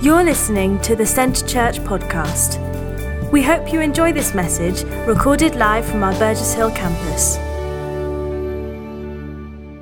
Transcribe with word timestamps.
You're 0.00 0.22
listening 0.22 0.80
to 0.82 0.94
the 0.94 1.04
Centre 1.04 1.44
Church 1.44 1.80
podcast. 1.80 2.60
We 3.32 3.42
hope 3.42 3.72
you 3.72 3.80
enjoy 3.80 4.12
this 4.12 4.32
message 4.32 4.84
recorded 5.08 5.56
live 5.56 5.84
from 5.84 6.04
our 6.04 6.12
Burgess 6.20 6.54
Hill 6.54 6.70
campus. 6.70 7.34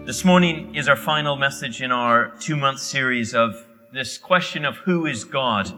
This 0.07 0.25
morning 0.25 0.75
is 0.75 0.89
our 0.89 0.97
final 0.97 1.37
message 1.37 1.83
in 1.83 1.93
our 1.93 2.33
two 2.41 2.57
month 2.57 2.81
series 2.81 3.35
of 3.35 3.67
this 3.93 4.17
question 4.17 4.65
of 4.65 4.79
who 4.79 5.05
is 5.05 5.25
God. 5.25 5.71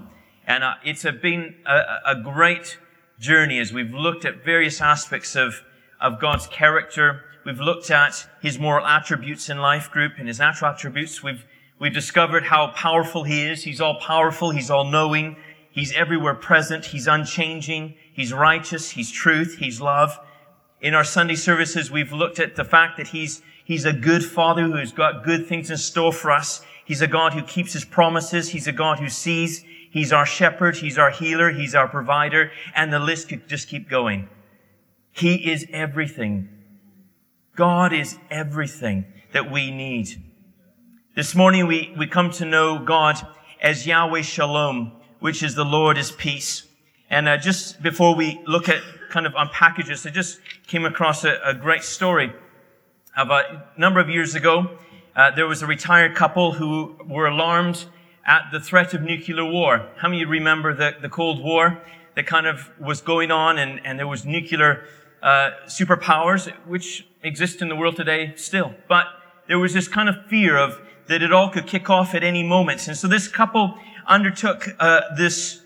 And 0.46 0.62
uh, 0.62 0.74
it's 0.84 1.02
been 1.20 1.56
a, 1.66 1.82
a 2.06 2.14
great 2.22 2.78
journey 3.18 3.58
as 3.58 3.72
we've 3.72 3.92
looked 3.92 4.24
at 4.24 4.44
various 4.44 4.80
aspects 4.80 5.34
of, 5.34 5.62
of 6.00 6.20
God's 6.20 6.46
character. 6.46 7.24
We've 7.44 7.58
looked 7.58 7.90
at 7.90 8.24
his 8.40 8.56
moral 8.56 8.86
attributes 8.86 9.48
in 9.48 9.58
life 9.58 9.90
group 9.90 10.12
and 10.16 10.28
his 10.28 10.38
natural 10.38 10.70
attributes. 10.70 11.24
We've 11.24 11.44
We've 11.78 11.94
discovered 11.94 12.44
how 12.44 12.68
powerful 12.68 13.24
He 13.24 13.42
is. 13.42 13.62
He's 13.62 13.80
all 13.80 14.00
powerful. 14.00 14.50
He's 14.50 14.70
all 14.70 14.84
knowing. 14.84 15.36
He's 15.70 15.92
everywhere 15.92 16.34
present. 16.34 16.86
He's 16.86 17.06
unchanging. 17.06 17.94
He's 18.12 18.32
righteous. 18.32 18.90
He's 18.90 19.12
truth. 19.12 19.58
He's 19.58 19.80
love. 19.80 20.18
In 20.80 20.94
our 20.94 21.04
Sunday 21.04 21.36
services, 21.36 21.90
we've 21.90 22.12
looked 22.12 22.40
at 22.40 22.56
the 22.56 22.64
fact 22.64 22.96
that 22.96 23.08
He's, 23.08 23.42
He's 23.64 23.84
a 23.84 23.92
good 23.92 24.24
Father 24.24 24.64
who 24.64 24.76
has 24.76 24.92
got 24.92 25.24
good 25.24 25.46
things 25.46 25.70
in 25.70 25.76
store 25.76 26.12
for 26.12 26.32
us. 26.32 26.62
He's 26.84 27.02
a 27.02 27.06
God 27.06 27.32
who 27.32 27.42
keeps 27.42 27.72
His 27.74 27.84
promises. 27.84 28.48
He's 28.48 28.66
a 28.66 28.72
God 28.72 28.98
who 28.98 29.08
sees. 29.08 29.64
He's 29.90 30.12
our 30.12 30.26
shepherd. 30.26 30.76
He's 30.76 30.98
our 30.98 31.10
healer. 31.10 31.50
He's 31.50 31.74
our 31.74 31.88
provider. 31.88 32.50
And 32.74 32.92
the 32.92 32.98
list 32.98 33.28
could 33.28 33.48
just 33.48 33.68
keep 33.68 33.88
going. 33.88 34.28
He 35.12 35.50
is 35.50 35.66
everything. 35.72 36.48
God 37.56 37.92
is 37.92 38.18
everything 38.30 39.04
that 39.32 39.50
we 39.50 39.70
need. 39.70 40.22
This 41.18 41.34
morning 41.34 41.66
we, 41.66 41.92
we 41.98 42.06
come 42.06 42.30
to 42.30 42.44
know 42.44 42.78
God 42.78 43.16
as 43.60 43.84
Yahweh 43.84 44.22
Shalom, 44.22 44.92
which 45.18 45.42
is 45.42 45.56
the 45.56 45.64
Lord 45.64 45.98
is 45.98 46.12
peace. 46.12 46.62
And 47.10 47.28
uh, 47.28 47.38
just 47.38 47.82
before 47.82 48.14
we 48.14 48.40
look 48.46 48.68
at 48.68 48.80
kind 49.10 49.26
of 49.26 49.32
unpackage 49.32 49.88
this, 49.88 50.06
I 50.06 50.10
just 50.10 50.38
came 50.68 50.84
across 50.84 51.24
a, 51.24 51.40
a 51.44 51.54
great 51.54 51.82
story 51.82 52.32
of 53.16 53.30
a 53.30 53.66
number 53.76 53.98
of 53.98 54.08
years 54.08 54.36
ago. 54.36 54.78
Uh, 55.16 55.32
there 55.32 55.48
was 55.48 55.60
a 55.60 55.66
retired 55.66 56.14
couple 56.14 56.52
who 56.52 56.94
were 57.04 57.26
alarmed 57.26 57.86
at 58.24 58.50
the 58.52 58.60
threat 58.60 58.94
of 58.94 59.02
nuclear 59.02 59.44
war. 59.44 59.88
How 59.96 60.06
many 60.06 60.22
of 60.22 60.28
you 60.28 60.32
remember 60.34 60.72
the, 60.72 60.94
the 61.02 61.08
Cold 61.08 61.42
War 61.42 61.82
that 62.14 62.28
kind 62.28 62.46
of 62.46 62.70
was 62.78 63.00
going 63.00 63.32
on 63.32 63.58
and, 63.58 63.80
and 63.84 63.98
there 63.98 64.06
was 64.06 64.24
nuclear 64.24 64.84
uh, 65.20 65.50
superpowers, 65.66 66.48
which 66.64 67.08
exist 67.24 67.60
in 67.60 67.68
the 67.68 67.74
world 67.74 67.96
today 67.96 68.34
still. 68.36 68.72
But 68.88 69.06
there 69.48 69.58
was 69.58 69.74
this 69.74 69.88
kind 69.88 70.08
of 70.08 70.14
fear 70.26 70.56
of 70.56 70.78
that 71.08 71.22
it 71.22 71.32
all 71.32 71.50
could 71.50 71.66
kick 71.66 71.90
off 71.90 72.14
at 72.14 72.22
any 72.22 72.42
moment. 72.42 72.86
And 72.88 72.96
so 72.96 73.08
this 73.08 73.28
couple 73.28 73.78
undertook 74.06 74.68
uh, 74.78 75.00
this 75.16 75.62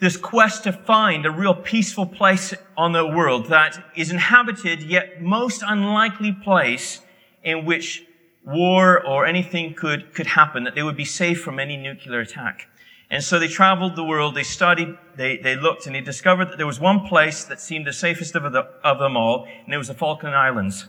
this 0.00 0.16
quest 0.16 0.64
to 0.64 0.72
find 0.72 1.24
a 1.24 1.30
real 1.30 1.54
peaceful 1.54 2.06
place 2.06 2.52
on 2.76 2.90
the 2.92 3.06
world 3.06 3.46
that 3.46 3.92
is 3.94 4.10
inhabited 4.10 4.82
yet 4.82 5.22
most 5.22 5.62
unlikely 5.64 6.32
place 6.32 7.00
in 7.44 7.64
which 7.64 8.04
war 8.44 9.00
or 9.06 9.26
anything 9.26 9.72
could 9.74 10.12
could 10.12 10.26
happen 10.26 10.64
that 10.64 10.74
they 10.74 10.82
would 10.82 10.96
be 10.96 11.04
safe 11.04 11.40
from 11.40 11.60
any 11.60 11.76
nuclear 11.76 12.20
attack. 12.20 12.68
And 13.12 13.22
so 13.22 13.38
they 13.38 13.46
traveled 13.46 13.94
the 13.94 14.02
world, 14.02 14.34
they 14.34 14.42
studied, 14.42 14.96
they, 15.16 15.36
they 15.36 15.54
looked, 15.54 15.84
and 15.84 15.94
they 15.94 16.00
discovered 16.00 16.46
that 16.46 16.56
there 16.56 16.66
was 16.66 16.80
one 16.80 17.06
place 17.06 17.44
that 17.44 17.60
seemed 17.60 17.86
the 17.86 17.92
safest 17.92 18.34
of, 18.34 18.50
the, 18.54 18.62
of 18.82 18.98
them 18.98 19.18
all, 19.18 19.46
and 19.66 19.74
it 19.74 19.76
was 19.76 19.88
the 19.88 19.94
Falkland 19.94 20.34
Islands. 20.34 20.88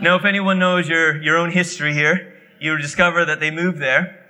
Now, 0.00 0.14
if 0.14 0.24
anyone 0.24 0.60
knows 0.60 0.88
your, 0.88 1.20
your 1.20 1.36
own 1.36 1.50
history 1.50 1.92
here, 1.92 2.32
you'll 2.60 2.78
discover 2.78 3.24
that 3.24 3.40
they 3.40 3.50
moved 3.50 3.78
there, 3.78 4.26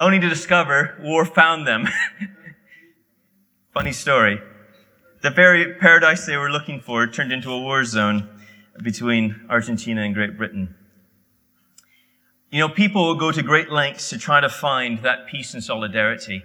only 0.00 0.20
to 0.20 0.28
discover 0.28 0.98
war 1.00 1.24
found 1.24 1.66
them. 1.66 1.88
Funny 3.72 3.92
story. 3.92 4.38
The 5.22 5.30
very 5.30 5.74
paradise 5.74 6.26
they 6.26 6.36
were 6.36 6.50
looking 6.50 6.82
for 6.82 7.06
turned 7.06 7.32
into 7.32 7.50
a 7.50 7.58
war 7.58 7.84
zone 7.84 8.28
between 8.82 9.46
Argentina 9.48 10.02
and 10.02 10.14
Great 10.14 10.36
Britain. 10.36 10.74
You 12.50 12.60
know, 12.60 12.68
people 12.68 13.06
will 13.06 13.14
go 13.14 13.32
to 13.32 13.42
great 13.42 13.70
lengths 13.70 14.10
to 14.10 14.18
try 14.18 14.40
to 14.40 14.48
find 14.50 15.02
that 15.04 15.26
peace 15.26 15.54
and 15.54 15.64
solidarity. 15.64 16.42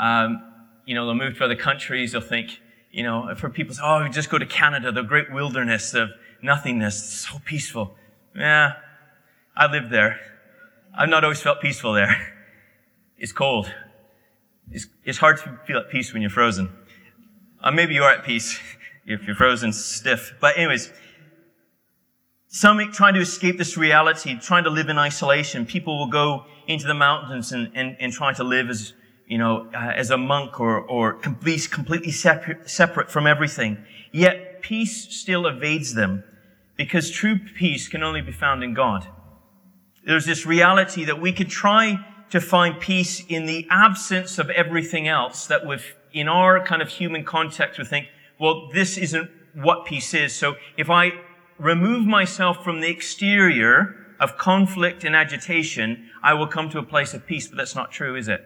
Um, 0.00 0.40
you 0.86 0.94
know, 0.94 1.04
they'll 1.04 1.14
move 1.14 1.38
to 1.38 1.44
other 1.44 1.56
countries. 1.56 2.12
They'll 2.12 2.20
think, 2.20 2.60
you 2.92 3.02
know, 3.02 3.34
for 3.36 3.50
people, 3.50 3.74
oh, 3.82 4.06
just 4.06 4.30
go 4.30 4.38
to 4.38 4.46
Canada, 4.46 4.92
the 4.92 5.02
great 5.02 5.32
wilderness 5.32 5.94
of 5.94 6.10
nothingness, 6.42 7.02
so 7.02 7.40
peaceful. 7.44 7.96
Yeah, 8.36 8.72
I 9.56 9.70
lived 9.70 9.90
there. 9.90 10.18
I've 10.96 11.08
not 11.08 11.22
always 11.22 11.40
felt 11.40 11.60
peaceful 11.60 11.92
there. 11.92 12.32
It's 13.16 13.32
cold. 13.32 13.72
It's, 14.70 14.86
it's 15.04 15.18
hard 15.18 15.38
to 15.38 15.58
feel 15.66 15.78
at 15.78 15.88
peace 15.88 16.12
when 16.12 16.20
you're 16.20 16.30
frozen. 16.30 16.68
Uh, 17.62 17.70
maybe 17.70 17.94
you 17.94 18.02
are 18.02 18.12
at 18.12 18.24
peace 18.24 18.58
if 19.06 19.24
you're 19.24 19.36
frozen 19.36 19.72
stiff. 19.72 20.34
But 20.40 20.58
anyways, 20.58 20.92
some 22.48 22.78
trying 22.92 23.14
to 23.14 23.20
escape 23.20 23.56
this 23.56 23.76
reality, 23.76 24.38
trying 24.38 24.64
to 24.64 24.70
live 24.70 24.88
in 24.88 24.98
isolation. 24.98 25.64
People 25.64 25.98
will 25.98 26.10
go 26.10 26.46
into 26.66 26.86
the 26.86 26.94
mountains 26.94 27.52
and, 27.52 27.70
and, 27.74 27.96
and 28.00 28.12
try 28.12 28.32
to 28.32 28.44
live 28.44 28.68
as, 28.68 28.94
you 29.28 29.38
know, 29.38 29.68
uh, 29.72 29.92
as 29.94 30.10
a 30.10 30.18
monk 30.18 30.60
or, 30.60 30.80
or 30.80 31.14
completely, 31.14 31.68
completely 31.68 32.12
separate, 32.12 32.68
separate 32.68 33.10
from 33.10 33.26
everything. 33.26 33.84
Yet 34.12 34.60
peace 34.60 35.14
still 35.14 35.46
evades 35.46 35.94
them 35.94 36.24
because 36.76 37.10
true 37.10 37.38
peace 37.38 37.88
can 37.88 38.02
only 38.02 38.20
be 38.20 38.32
found 38.32 38.62
in 38.62 38.74
God. 38.74 39.06
There's 40.06 40.26
this 40.26 40.44
reality 40.44 41.04
that 41.04 41.20
we 41.20 41.32
could 41.32 41.48
try 41.48 42.04
to 42.30 42.40
find 42.40 42.80
peace 42.80 43.24
in 43.28 43.46
the 43.46 43.66
absence 43.70 44.38
of 44.38 44.50
everything 44.50 45.08
else 45.08 45.46
that 45.46 45.66
would, 45.66 45.82
in 46.12 46.28
our 46.28 46.64
kind 46.64 46.82
of 46.82 46.88
human 46.88 47.24
context, 47.24 47.78
would 47.78 47.88
think, 47.88 48.08
well, 48.38 48.68
this 48.72 48.98
isn't 48.98 49.30
what 49.54 49.84
peace 49.84 50.12
is. 50.14 50.34
So 50.34 50.56
if 50.76 50.90
I 50.90 51.12
remove 51.58 52.04
myself 52.04 52.64
from 52.64 52.80
the 52.80 52.88
exterior 52.88 53.94
of 54.18 54.36
conflict 54.36 55.04
and 55.04 55.14
agitation, 55.14 56.10
I 56.22 56.34
will 56.34 56.46
come 56.46 56.68
to 56.70 56.78
a 56.78 56.82
place 56.82 57.14
of 57.14 57.26
peace. 57.26 57.48
But 57.48 57.58
that's 57.58 57.74
not 57.74 57.90
true, 57.90 58.16
is 58.16 58.28
it? 58.28 58.44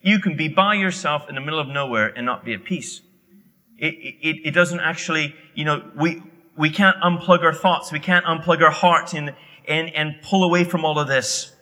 You 0.00 0.18
can 0.18 0.36
be 0.36 0.48
by 0.48 0.74
yourself 0.74 1.28
in 1.28 1.34
the 1.34 1.40
middle 1.40 1.60
of 1.60 1.68
nowhere 1.68 2.12
and 2.16 2.26
not 2.26 2.44
be 2.44 2.54
at 2.54 2.64
peace. 2.64 3.00
It, 3.78 3.94
it, 3.94 4.48
it 4.48 4.50
doesn't 4.52 4.80
actually, 4.80 5.34
you 5.54 5.64
know, 5.64 5.90
we, 5.96 6.22
we 6.56 6.70
can't 6.70 6.96
unplug 7.02 7.42
our 7.42 7.52
thoughts. 7.54 7.92
We 7.92 8.00
can't 8.00 8.24
unplug 8.24 8.62
our 8.62 8.70
hearts 8.70 9.14
and, 9.14 9.34
and, 9.68 9.94
and 9.94 10.16
pull 10.22 10.44
away 10.44 10.64
from 10.64 10.84
all 10.84 10.98
of 10.98 11.08
this. 11.08 11.54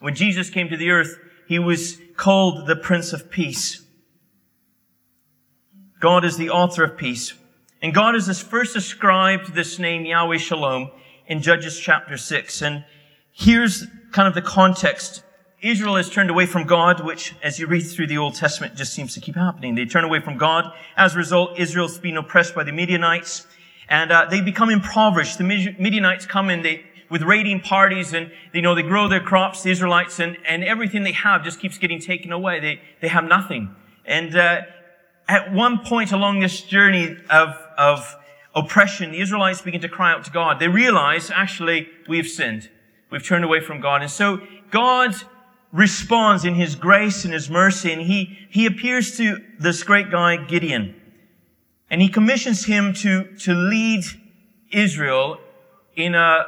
When 0.00 0.14
Jesus 0.14 0.50
came 0.50 0.68
to 0.68 0.76
the 0.76 0.90
earth, 0.90 1.18
he 1.48 1.58
was 1.58 1.98
called 2.16 2.66
the 2.66 2.76
Prince 2.76 3.12
of 3.12 3.30
Peace. 3.30 3.82
God 6.00 6.24
is 6.24 6.36
the 6.36 6.50
author 6.50 6.84
of 6.84 6.96
peace. 6.96 7.34
And 7.82 7.94
God 7.94 8.14
has 8.14 8.40
first 8.40 8.76
ascribed 8.76 9.54
this 9.54 9.78
name, 9.78 10.04
Yahweh 10.04 10.38
Shalom, 10.38 10.90
in 11.26 11.42
Judges 11.42 11.78
chapter 11.78 12.16
6. 12.16 12.62
And 12.62 12.84
here's 13.32 13.86
kind 14.12 14.28
of 14.28 14.34
the 14.34 14.42
context. 14.42 15.22
Israel 15.62 15.96
has 15.96 16.10
turned 16.10 16.30
away 16.30 16.46
from 16.46 16.64
God, 16.64 17.04
which, 17.04 17.34
as 17.42 17.58
you 17.58 17.66
read 17.66 17.82
through 17.82 18.08
the 18.08 18.18
Old 18.18 18.34
Testament, 18.34 18.76
just 18.76 18.92
seems 18.92 19.14
to 19.14 19.20
keep 19.20 19.36
happening. 19.36 19.74
They 19.74 19.86
turn 19.86 20.04
away 20.04 20.20
from 20.20 20.36
God. 20.36 20.72
As 20.96 21.14
a 21.14 21.18
result, 21.18 21.58
Israel's 21.58 21.98
been 21.98 22.16
oppressed 22.16 22.54
by 22.54 22.64
the 22.64 22.72
Midianites. 22.72 23.45
And 23.88 24.10
uh, 24.10 24.26
they 24.30 24.40
become 24.40 24.70
impoverished. 24.70 25.38
The 25.38 25.44
Midianites 25.44 26.26
come 26.26 26.50
in 26.50 26.62
they, 26.62 26.84
with 27.08 27.22
raiding 27.22 27.60
parties 27.60 28.12
and, 28.12 28.32
you 28.52 28.62
know, 28.62 28.74
they 28.74 28.82
grow 28.82 29.08
their 29.08 29.20
crops, 29.20 29.62
the 29.62 29.70
Israelites, 29.70 30.18
and, 30.18 30.36
and 30.46 30.64
everything 30.64 31.04
they 31.04 31.12
have 31.12 31.44
just 31.44 31.60
keeps 31.60 31.78
getting 31.78 32.00
taken 32.00 32.32
away. 32.32 32.60
They, 32.60 32.80
they 33.00 33.08
have 33.08 33.24
nothing. 33.24 33.74
And 34.04 34.36
uh, 34.36 34.62
at 35.28 35.52
one 35.52 35.78
point 35.78 36.12
along 36.12 36.40
this 36.40 36.62
journey 36.62 37.16
of, 37.30 37.48
of 37.78 38.16
oppression, 38.54 39.12
the 39.12 39.20
Israelites 39.20 39.62
begin 39.62 39.80
to 39.82 39.88
cry 39.88 40.12
out 40.12 40.24
to 40.24 40.30
God. 40.30 40.58
They 40.58 40.68
realize, 40.68 41.30
actually, 41.30 41.88
we've 42.08 42.26
sinned. 42.26 42.70
We've 43.10 43.24
turned 43.24 43.44
away 43.44 43.60
from 43.60 43.80
God. 43.80 44.02
And 44.02 44.10
so 44.10 44.40
God 44.70 45.14
responds 45.72 46.44
in 46.44 46.54
His 46.54 46.74
grace 46.74 47.24
and 47.24 47.32
His 47.32 47.50
mercy, 47.50 47.92
and 47.92 48.02
He, 48.02 48.38
He 48.50 48.66
appears 48.66 49.16
to 49.18 49.44
this 49.58 49.82
great 49.82 50.10
guy, 50.10 50.36
Gideon. 50.36 51.00
And 51.90 52.02
he 52.02 52.08
commissions 52.08 52.64
him 52.64 52.92
to, 52.94 53.36
to 53.38 53.54
lead 53.54 54.04
Israel 54.72 55.38
in 55.94 56.14
a, 56.14 56.46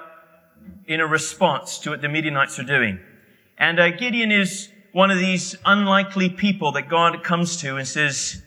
in 0.86 1.00
a 1.00 1.06
response 1.06 1.78
to 1.80 1.90
what 1.90 2.02
the 2.02 2.08
Midianites 2.08 2.58
are 2.58 2.64
doing. 2.64 2.98
And 3.56 3.78
uh, 3.78 3.90
Gideon 3.90 4.32
is 4.32 4.68
one 4.92 5.10
of 5.10 5.18
these 5.18 5.56
unlikely 5.64 6.30
people 6.30 6.72
that 6.72 6.88
God 6.88 7.22
comes 7.22 7.56
to 7.58 7.76
and 7.76 7.86
says, 7.86 8.42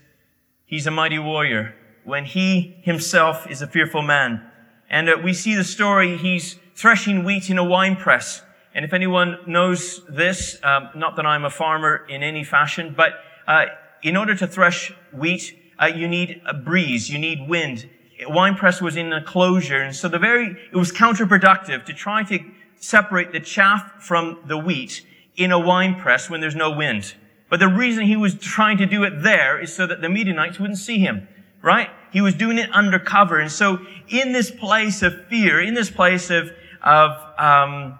he's 0.66 0.88
a 0.88 0.92
mighty 0.92 1.20
warrior 1.20 1.76
when 2.04 2.26
he 2.26 2.78
himself 2.82 3.50
is 3.50 3.62
a 3.62 3.68
fearful 3.68 4.02
man. 4.02 4.46
And 4.90 5.10
uh, 5.10 5.18
we 5.24 5.34
see 5.34 5.56
the 5.56 5.64
story, 5.64 6.18
he's 6.18 6.58
threshing 6.76 7.24
wheat 7.24 7.50
in 7.50 7.58
a 7.58 7.64
wine 7.64 7.96
press. 7.96 8.42
And 8.74 8.84
if 8.84 8.94
anyone 8.94 9.38
knows 9.48 10.02
this, 10.10 10.58
um, 10.64 10.90
not 10.96 11.16
that 11.18 11.26
I'm 11.26 11.46
a 11.46 11.50
farmer 11.50 12.06
in 12.08 12.24
any 12.24 12.44
fashion, 12.44 12.94
but 12.96 13.14
uh, 13.48 13.66
in 14.02 14.18
order 14.18 14.36
to 14.36 14.48
thresh 14.48 14.94
wheat, 15.14 15.58
uh, 15.82 15.86
you 15.88 16.08
need 16.08 16.42
a 16.46 16.54
breeze, 16.54 17.10
you 17.10 17.18
need 17.18 17.48
wind. 17.48 17.90
Wine 18.28 18.56
press 18.56 18.82
was 18.82 18.96
in 18.96 19.12
a 19.12 19.24
closure, 19.24 19.82
and 19.82 19.96
so 19.96 20.08
the 20.08 20.20
very 20.20 20.56
it 20.72 20.78
was 20.78 20.92
counterproductive 20.92 21.86
to 21.86 21.94
try 21.94 22.24
to 22.24 22.40
separate 22.76 23.32
the 23.32 23.40
chaff 23.40 23.94
from 24.00 24.40
the 24.46 24.58
wheat 24.58 25.06
in 25.36 25.52
a 25.52 25.60
wine 25.60 25.96
press 25.96 26.30
when 26.30 26.42
there's 26.42 26.56
no 26.56 26.72
wind. 26.72 27.16
But 27.50 27.60
the 27.60 27.68
reason 27.68 28.06
he 28.06 28.16
was 28.16 28.36
trying 28.36 28.78
to 28.78 28.86
do 28.86 29.04
it 29.04 29.24
there 29.24 29.60
is 29.60 29.76
so 29.76 29.86
that 29.88 30.02
the 30.02 30.10
Midianites 30.10 30.60
wouldn't 30.60 30.80
see 30.80 31.00
him, 31.00 31.28
right? 31.62 31.90
He 32.12 32.22
was 32.22 32.34
doing 32.34 32.58
it 32.58 32.72
undercover. 32.72 33.40
And 33.40 33.52
so 33.52 33.80
in 34.08 34.32
this 34.32 34.52
place 34.52 35.02
of 35.02 35.28
fear, 35.28 35.62
in 35.62 35.74
this 35.74 35.90
place 35.90 36.30
of, 36.30 36.50
of, 36.82 37.12
um, 37.38 38.00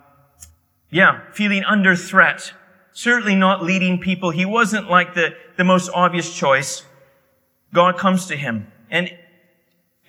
yeah, 0.90 1.22
feeling 1.34 1.64
under 1.64 1.96
threat, 1.96 2.54
certainly 2.94 3.36
not 3.36 3.64
leading 3.64 4.00
people. 4.00 4.32
He 4.32 4.46
wasn't 4.46 4.90
like 4.90 5.16
the, 5.16 5.36
the 5.58 5.64
most 5.64 5.90
obvious 5.94 6.34
choice. 6.34 6.84
God 7.74 7.98
comes 7.98 8.26
to 8.28 8.36
him 8.36 8.72
and, 8.90 9.12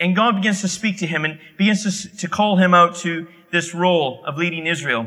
and 0.00 0.16
God 0.16 0.36
begins 0.36 0.60
to 0.62 0.68
speak 0.68 0.98
to 0.98 1.06
him 1.06 1.24
and 1.24 1.38
begins 1.56 1.82
to, 1.84 2.16
to 2.18 2.28
call 2.28 2.56
him 2.56 2.74
out 2.74 2.96
to 2.96 3.28
this 3.52 3.74
role 3.74 4.24
of 4.24 4.36
leading 4.36 4.66
Israel. 4.66 5.06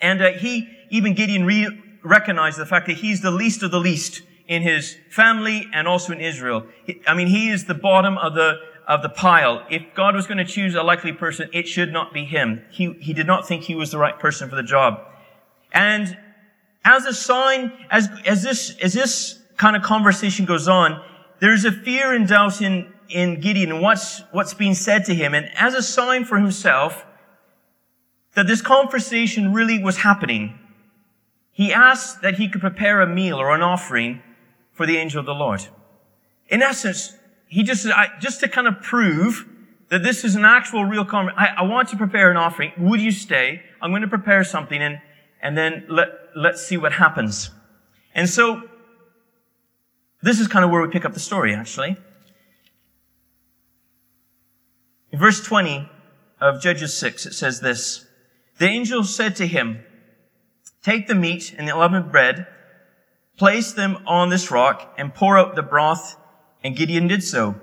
And 0.00 0.20
uh, 0.20 0.32
he, 0.32 0.68
even 0.90 1.14
Gideon 1.14 1.44
re- 1.46 1.80
recognized 2.02 2.58
the 2.58 2.66
fact 2.66 2.86
that 2.88 2.98
he's 2.98 3.22
the 3.22 3.30
least 3.30 3.62
of 3.62 3.70
the 3.70 3.80
least 3.80 4.22
in 4.48 4.62
his 4.62 4.96
family 5.10 5.68
and 5.72 5.88
also 5.88 6.12
in 6.12 6.20
Israel. 6.20 6.66
I 7.06 7.14
mean, 7.14 7.28
he 7.28 7.48
is 7.48 7.64
the 7.64 7.74
bottom 7.74 8.18
of 8.18 8.34
the, 8.34 8.56
of 8.86 9.00
the 9.02 9.08
pile. 9.08 9.64
If 9.70 9.82
God 9.94 10.14
was 10.14 10.26
going 10.26 10.38
to 10.38 10.44
choose 10.44 10.74
a 10.74 10.82
likely 10.82 11.12
person, 11.12 11.48
it 11.52 11.68
should 11.68 11.92
not 11.92 12.12
be 12.12 12.24
him. 12.24 12.62
He, 12.70 12.92
he 13.00 13.12
did 13.12 13.26
not 13.26 13.46
think 13.46 13.62
he 13.62 13.74
was 13.74 13.92
the 13.92 13.98
right 13.98 14.18
person 14.18 14.50
for 14.50 14.56
the 14.56 14.62
job. 14.62 15.00
And 15.72 16.18
as 16.84 17.06
a 17.06 17.14
sign, 17.14 17.72
as, 17.90 18.08
as 18.26 18.42
this, 18.42 18.76
as 18.82 18.92
this 18.92 19.40
kind 19.56 19.76
of 19.76 19.82
conversation 19.82 20.44
goes 20.44 20.66
on, 20.66 21.00
there's 21.42 21.64
a 21.64 21.72
fear 21.72 22.14
and 22.14 22.28
doubt 22.28 22.62
in, 22.62 22.92
in 23.08 23.40
Gideon 23.40 23.80
what's, 23.80 24.22
what's 24.30 24.54
being 24.54 24.74
said 24.74 25.04
to 25.06 25.14
him. 25.14 25.34
And 25.34 25.50
as 25.56 25.74
a 25.74 25.82
sign 25.82 26.24
for 26.24 26.38
himself, 26.38 27.04
that 28.34 28.46
this 28.46 28.62
conversation 28.62 29.52
really 29.52 29.82
was 29.82 29.96
happening, 29.96 30.56
he 31.50 31.72
asked 31.72 32.22
that 32.22 32.36
he 32.36 32.48
could 32.48 32.60
prepare 32.60 33.00
a 33.00 33.08
meal 33.08 33.40
or 33.40 33.52
an 33.52 33.60
offering 33.60 34.22
for 34.72 34.86
the 34.86 34.96
angel 34.96 35.18
of 35.18 35.26
the 35.26 35.34
Lord. 35.34 35.66
In 36.46 36.62
essence, 36.62 37.12
he 37.48 37.64
just, 37.64 37.88
I, 37.88 38.10
just 38.20 38.38
to 38.40 38.48
kind 38.48 38.68
of 38.68 38.80
prove 38.80 39.44
that 39.88 40.04
this 40.04 40.22
is 40.22 40.36
an 40.36 40.44
actual 40.44 40.84
real 40.84 41.04
conversation, 41.04 41.40
I, 41.40 41.54
I 41.58 41.62
want 41.62 41.88
to 41.88 41.96
prepare 41.96 42.30
an 42.30 42.36
offering. 42.36 42.70
Would 42.78 43.00
you 43.00 43.10
stay? 43.10 43.62
I'm 43.80 43.90
going 43.90 44.02
to 44.02 44.08
prepare 44.08 44.44
something 44.44 44.80
and, 44.80 45.00
and 45.42 45.58
then 45.58 45.86
let, 45.88 46.08
let's 46.36 46.64
see 46.64 46.76
what 46.76 46.92
happens. 46.92 47.50
And 48.14 48.28
so, 48.28 48.62
this 50.22 50.38
is 50.38 50.46
kind 50.46 50.64
of 50.64 50.70
where 50.70 50.80
we 50.80 50.88
pick 50.88 51.04
up 51.04 51.14
the 51.14 51.20
story, 51.20 51.54
actually. 51.54 51.96
In 55.10 55.18
verse 55.18 55.44
20 55.44 55.88
of 56.40 56.62
Judges 56.62 56.96
6, 56.96 57.26
it 57.26 57.34
says 57.34 57.60
this. 57.60 58.06
The 58.58 58.66
angel 58.66 59.04
said 59.04 59.36
to 59.36 59.46
him, 59.46 59.84
Take 60.82 61.06
the 61.06 61.14
meat 61.14 61.54
and 61.56 61.66
the 61.66 61.72
unleavened 61.72 62.10
bread, 62.10 62.46
place 63.36 63.72
them 63.72 63.98
on 64.06 64.30
this 64.30 64.50
rock, 64.50 64.94
and 64.96 65.14
pour 65.14 65.36
out 65.36 65.54
the 65.54 65.62
broth. 65.62 66.16
And 66.64 66.76
Gideon 66.76 67.08
did 67.08 67.22
so. 67.22 67.60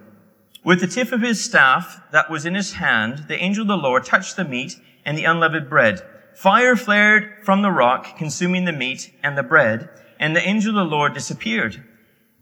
With 0.63 0.81
the 0.81 0.87
tip 0.87 1.11
of 1.11 1.21
his 1.21 1.43
staff 1.43 2.01
that 2.11 2.29
was 2.29 2.45
in 2.45 2.55
his 2.55 2.73
hand, 2.73 3.25
the 3.27 3.41
angel 3.41 3.61
of 3.61 3.69
the 3.69 3.77
Lord 3.77 4.03
touched 4.03 4.35
the 4.35 4.43
meat 4.43 4.75
and 5.05 5.17
the 5.17 5.23
unleavened 5.23 5.69
bread. 5.69 6.01
Fire 6.35 6.75
flared 6.75 7.43
from 7.43 7.61
the 7.61 7.71
rock, 7.71 8.17
consuming 8.17 8.65
the 8.65 8.73
meat 8.73 9.13
and 9.23 9.37
the 9.37 9.43
bread, 9.43 9.89
and 10.19 10.35
the 10.35 10.47
angel 10.47 10.71
of 10.71 10.75
the 10.75 10.95
Lord 10.95 11.13
disappeared. 11.13 11.83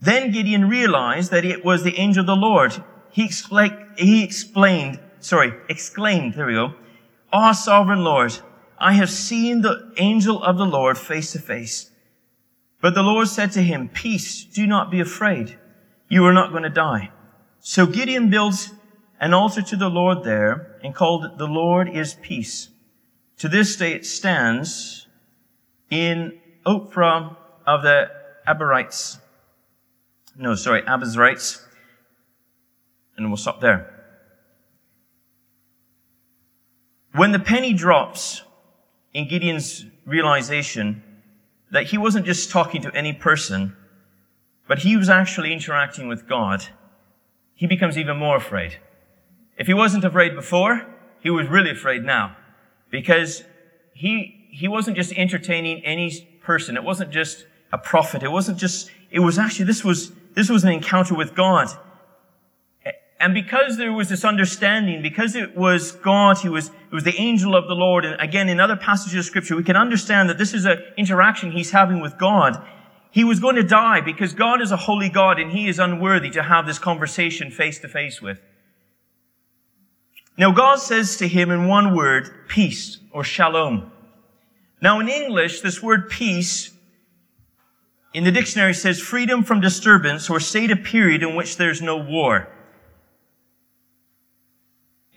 Then 0.00 0.30
Gideon 0.30 0.68
realized 0.68 1.30
that 1.32 1.44
it 1.44 1.64
was 1.64 1.82
the 1.82 1.98
angel 1.98 2.20
of 2.20 2.26
the 2.26 2.36
Lord. 2.36 2.82
He, 3.10 3.26
expla- 3.26 3.98
he 3.98 4.22
explained, 4.22 5.00
sorry, 5.20 5.52
exclaimed, 5.68 6.34
there 6.34 6.46
we 6.46 6.54
go, 6.54 6.74
Ah, 7.32 7.52
sovereign 7.52 8.04
Lord, 8.04 8.38
I 8.78 8.92
have 8.92 9.10
seen 9.10 9.62
the 9.62 9.92
angel 9.96 10.42
of 10.42 10.56
the 10.56 10.66
Lord 10.66 10.96
face 10.96 11.32
to 11.32 11.38
face. 11.38 11.90
But 12.80 12.94
the 12.94 13.02
Lord 13.02 13.28
said 13.28 13.52
to 13.52 13.62
him, 13.62 13.88
Peace, 13.88 14.44
do 14.44 14.66
not 14.66 14.90
be 14.90 15.00
afraid. 15.00 15.58
You 16.08 16.24
are 16.24 16.32
not 16.32 16.52
going 16.52 16.62
to 16.62 16.70
die. 16.70 17.10
So 17.60 17.86
Gideon 17.86 18.30
builds 18.30 18.72
an 19.20 19.34
altar 19.34 19.62
to 19.62 19.76
the 19.76 19.90
Lord 19.90 20.22
there 20.22 20.78
and 20.82 20.94
called 20.94 21.24
it, 21.24 21.38
The 21.38 21.46
Lord 21.46 21.88
is 21.88 22.14
Peace. 22.14 22.68
To 23.38 23.48
this 23.48 23.76
day 23.76 23.92
it 23.92 24.06
stands 24.06 25.06
in 25.90 26.38
Ophrah 26.64 27.36
of 27.66 27.82
the 27.82 28.10
Abarites. 28.46 29.18
No, 30.38 30.54
sorry, 30.54 30.82
Abiezrites. 30.82 31.60
And 33.16 33.28
we'll 33.28 33.36
stop 33.36 33.60
there. 33.60 33.92
When 37.12 37.32
the 37.32 37.40
penny 37.40 37.72
drops 37.72 38.42
in 39.12 39.26
Gideon's 39.26 39.84
realization 40.06 41.02
that 41.72 41.86
he 41.86 41.98
wasn't 41.98 42.24
just 42.24 42.50
talking 42.50 42.80
to 42.82 42.94
any 42.94 43.12
person, 43.12 43.76
but 44.68 44.78
he 44.78 44.96
was 44.96 45.08
actually 45.08 45.52
interacting 45.52 46.06
with 46.06 46.28
God, 46.28 46.64
he 47.54 47.66
becomes 47.66 47.98
even 47.98 48.16
more 48.16 48.36
afraid. 48.36 48.78
If 49.56 49.66
he 49.66 49.74
wasn't 49.74 50.04
afraid 50.04 50.36
before, 50.36 50.86
he 51.20 51.30
was 51.30 51.48
really 51.48 51.70
afraid 51.70 52.04
now. 52.04 52.36
Because 52.90 53.42
he, 53.92 54.48
he 54.52 54.68
wasn't 54.68 54.96
just 54.96 55.12
entertaining 55.14 55.84
any 55.84 56.38
person. 56.42 56.76
It 56.76 56.84
wasn't 56.84 57.10
just 57.10 57.46
a 57.72 57.78
prophet. 57.78 58.22
It 58.22 58.30
wasn't 58.30 58.58
just, 58.58 58.90
it 59.10 59.18
was 59.18 59.38
actually, 59.38 59.64
this 59.64 59.84
was, 59.84 60.12
this 60.38 60.48
was 60.48 60.62
an 60.62 60.70
encounter 60.70 61.16
with 61.16 61.34
God. 61.34 61.66
And 63.18 63.34
because 63.34 63.76
there 63.76 63.92
was 63.92 64.08
this 64.08 64.24
understanding, 64.24 65.02
because 65.02 65.34
it 65.34 65.56
was 65.56 65.90
God, 65.90 66.38
he 66.38 66.48
was, 66.48 66.68
it 66.68 66.92
was 66.92 67.02
the 67.02 67.16
angel 67.16 67.56
of 67.56 67.66
the 67.66 67.74
Lord, 67.74 68.04
and 68.04 68.20
again, 68.20 68.48
in 68.48 68.60
other 68.60 68.76
passages 68.76 69.18
of 69.18 69.24
scripture, 69.24 69.56
we 69.56 69.64
can 69.64 69.74
understand 69.74 70.30
that 70.30 70.38
this 70.38 70.54
is 70.54 70.64
an 70.64 70.80
interaction 70.96 71.50
he's 71.50 71.72
having 71.72 71.98
with 71.98 72.16
God. 72.18 72.64
He 73.10 73.24
was 73.24 73.40
going 73.40 73.56
to 73.56 73.64
die 73.64 74.00
because 74.00 74.32
God 74.32 74.62
is 74.62 74.70
a 74.70 74.76
holy 74.76 75.08
God 75.08 75.40
and 75.40 75.50
he 75.50 75.66
is 75.66 75.80
unworthy 75.80 76.30
to 76.30 76.44
have 76.44 76.66
this 76.66 76.78
conversation 76.78 77.50
face 77.50 77.80
to 77.80 77.88
face 77.88 78.22
with. 78.22 78.40
Now, 80.36 80.52
God 80.52 80.76
says 80.76 81.16
to 81.16 81.26
him 81.26 81.50
in 81.50 81.66
one 81.66 81.96
word, 81.96 82.46
peace 82.46 82.98
or 83.10 83.24
shalom. 83.24 83.90
Now, 84.80 85.00
in 85.00 85.08
English, 85.08 85.62
this 85.62 85.82
word 85.82 86.08
peace 86.08 86.70
in 88.14 88.24
the 88.24 88.32
dictionary 88.32 88.74
says 88.74 89.00
freedom 89.00 89.44
from 89.44 89.60
disturbance 89.60 90.30
or 90.30 90.40
state 90.40 90.70
of 90.70 90.82
period 90.82 91.22
in 91.22 91.36
which 91.36 91.56
there's 91.56 91.82
no 91.82 91.96
war. 91.96 92.48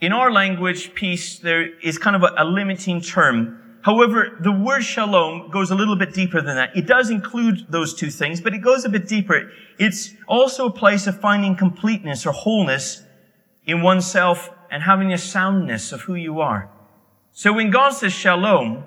In 0.00 0.12
our 0.12 0.32
language, 0.32 0.94
peace, 0.94 1.38
there 1.38 1.78
is 1.78 1.96
kind 1.96 2.16
of 2.16 2.22
a, 2.22 2.34
a 2.36 2.44
limiting 2.44 3.00
term. 3.00 3.78
However, 3.82 4.36
the 4.40 4.52
word 4.52 4.82
shalom 4.82 5.50
goes 5.50 5.70
a 5.70 5.74
little 5.74 5.96
bit 5.96 6.12
deeper 6.12 6.40
than 6.40 6.56
that. 6.56 6.76
It 6.76 6.86
does 6.86 7.10
include 7.10 7.66
those 7.68 7.94
two 7.94 8.10
things, 8.10 8.40
but 8.40 8.52
it 8.52 8.58
goes 8.58 8.84
a 8.84 8.88
bit 8.88 9.08
deeper. 9.08 9.50
It's 9.78 10.14
also 10.26 10.66
a 10.66 10.72
place 10.72 11.06
of 11.06 11.20
finding 11.20 11.56
completeness 11.56 12.26
or 12.26 12.32
wholeness 12.32 13.02
in 13.64 13.82
oneself 13.82 14.50
and 14.70 14.82
having 14.82 15.12
a 15.12 15.18
soundness 15.18 15.92
of 15.92 16.02
who 16.02 16.14
you 16.14 16.40
are. 16.40 16.70
So 17.32 17.52
when 17.52 17.70
God 17.70 17.90
says 17.90 18.12
shalom, 18.12 18.84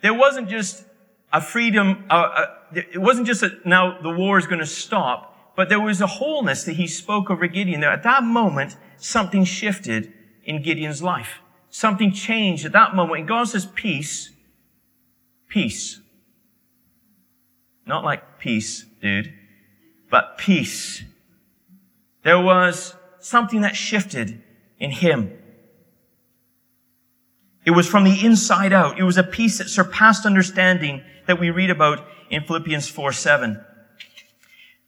there 0.00 0.14
wasn't 0.14 0.48
just 0.48 0.84
a 1.32 1.40
freedom, 1.40 2.04
uh, 2.10 2.14
uh, 2.14 2.46
it 2.74 3.00
wasn't 3.00 3.26
just 3.26 3.40
that 3.40 3.64
now 3.66 4.00
the 4.00 4.10
war 4.10 4.38
is 4.38 4.46
going 4.46 4.60
to 4.60 4.66
stop, 4.66 5.54
but 5.56 5.68
there 5.68 5.80
was 5.80 6.00
a 6.00 6.06
wholeness 6.06 6.64
that 6.64 6.74
he 6.74 6.86
spoke 6.86 7.30
over 7.30 7.46
Gideon. 7.46 7.80
There 7.80 7.90
at 7.90 8.02
that 8.02 8.22
moment, 8.22 8.76
something 8.96 9.44
shifted 9.44 10.12
in 10.44 10.62
Gideon's 10.62 11.02
life. 11.02 11.40
Something 11.70 12.12
changed 12.12 12.66
at 12.66 12.72
that 12.72 12.94
moment. 12.94 13.20
And 13.20 13.28
God 13.28 13.44
says 13.44 13.66
peace, 13.66 14.30
peace. 15.48 16.00
Not 17.86 18.04
like 18.04 18.38
peace, 18.38 18.84
dude, 19.00 19.32
but 20.10 20.38
peace. 20.38 21.02
There 22.22 22.40
was 22.40 22.94
something 23.18 23.62
that 23.62 23.74
shifted 23.74 24.42
in 24.78 24.90
him. 24.90 25.36
It 27.64 27.72
was 27.72 27.86
from 27.86 28.04
the 28.04 28.24
inside 28.24 28.72
out. 28.72 28.98
It 28.98 29.04
was 29.04 29.16
a 29.16 29.22
peace 29.22 29.58
that 29.58 29.68
surpassed 29.68 30.26
understanding 30.26 31.02
that 31.26 31.38
we 31.38 31.50
read 31.50 31.70
about 31.70 32.04
in 32.30 32.42
Philippians 32.42 32.88
4 32.88 33.12
7. 33.12 33.64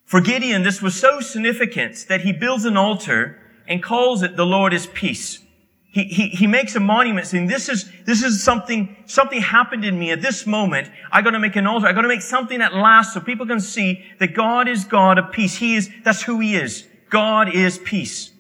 For 0.05 0.21
Gideon, 0.21 0.63
this 0.63 0.83
was 0.83 0.99
so 0.99 1.21
significant 1.21 2.07
that 2.09 2.23
he 2.23 2.33
builds 2.33 2.65
an 2.65 2.77
altar 2.77 3.41
and 3.67 3.83
calls 3.83 4.23
it 4.23 4.37
the 4.37 4.47
Lord 4.47 4.75
is 4.75 4.87
peace 4.87 5.45
he, 5.95 6.03
he, 6.03 6.29
he 6.31 6.47
makes 6.49 6.75
a 6.75 6.81
monument 6.81 7.29
saying, 7.29 7.47
this 7.47 7.69
is, 7.69 7.89
this 8.05 8.25
is 8.25 8.43
something, 8.43 8.97
something 9.07 9.41
happened 9.41 9.85
in 9.85 9.97
me 9.97 10.11
at 10.11 10.21
this 10.21 10.45
moment. 10.45 10.91
I 11.13 11.23
gotta 11.23 11.39
make 11.39 11.55
an 11.55 11.69
altar. 11.69 11.87
I 11.87 11.93
gotta 11.93 12.09
make 12.09 12.21
something 12.21 12.59
that 12.59 12.75
lasts 12.75 13.15
so 13.15 13.21
people 13.21 13.47
can 13.47 13.61
see 13.61 14.05
that 14.19 14.35
God 14.35 14.67
is 14.67 14.85
God 14.85 15.19
of 15.19 15.31
peace. 15.31 15.55
He 15.55 15.77
is, 15.77 15.89
that's 16.03 16.21
who 16.21 16.41
He 16.41 16.57
is. 16.57 16.85
God 17.11 17.55
is 17.55 17.79
peace. 17.79 18.33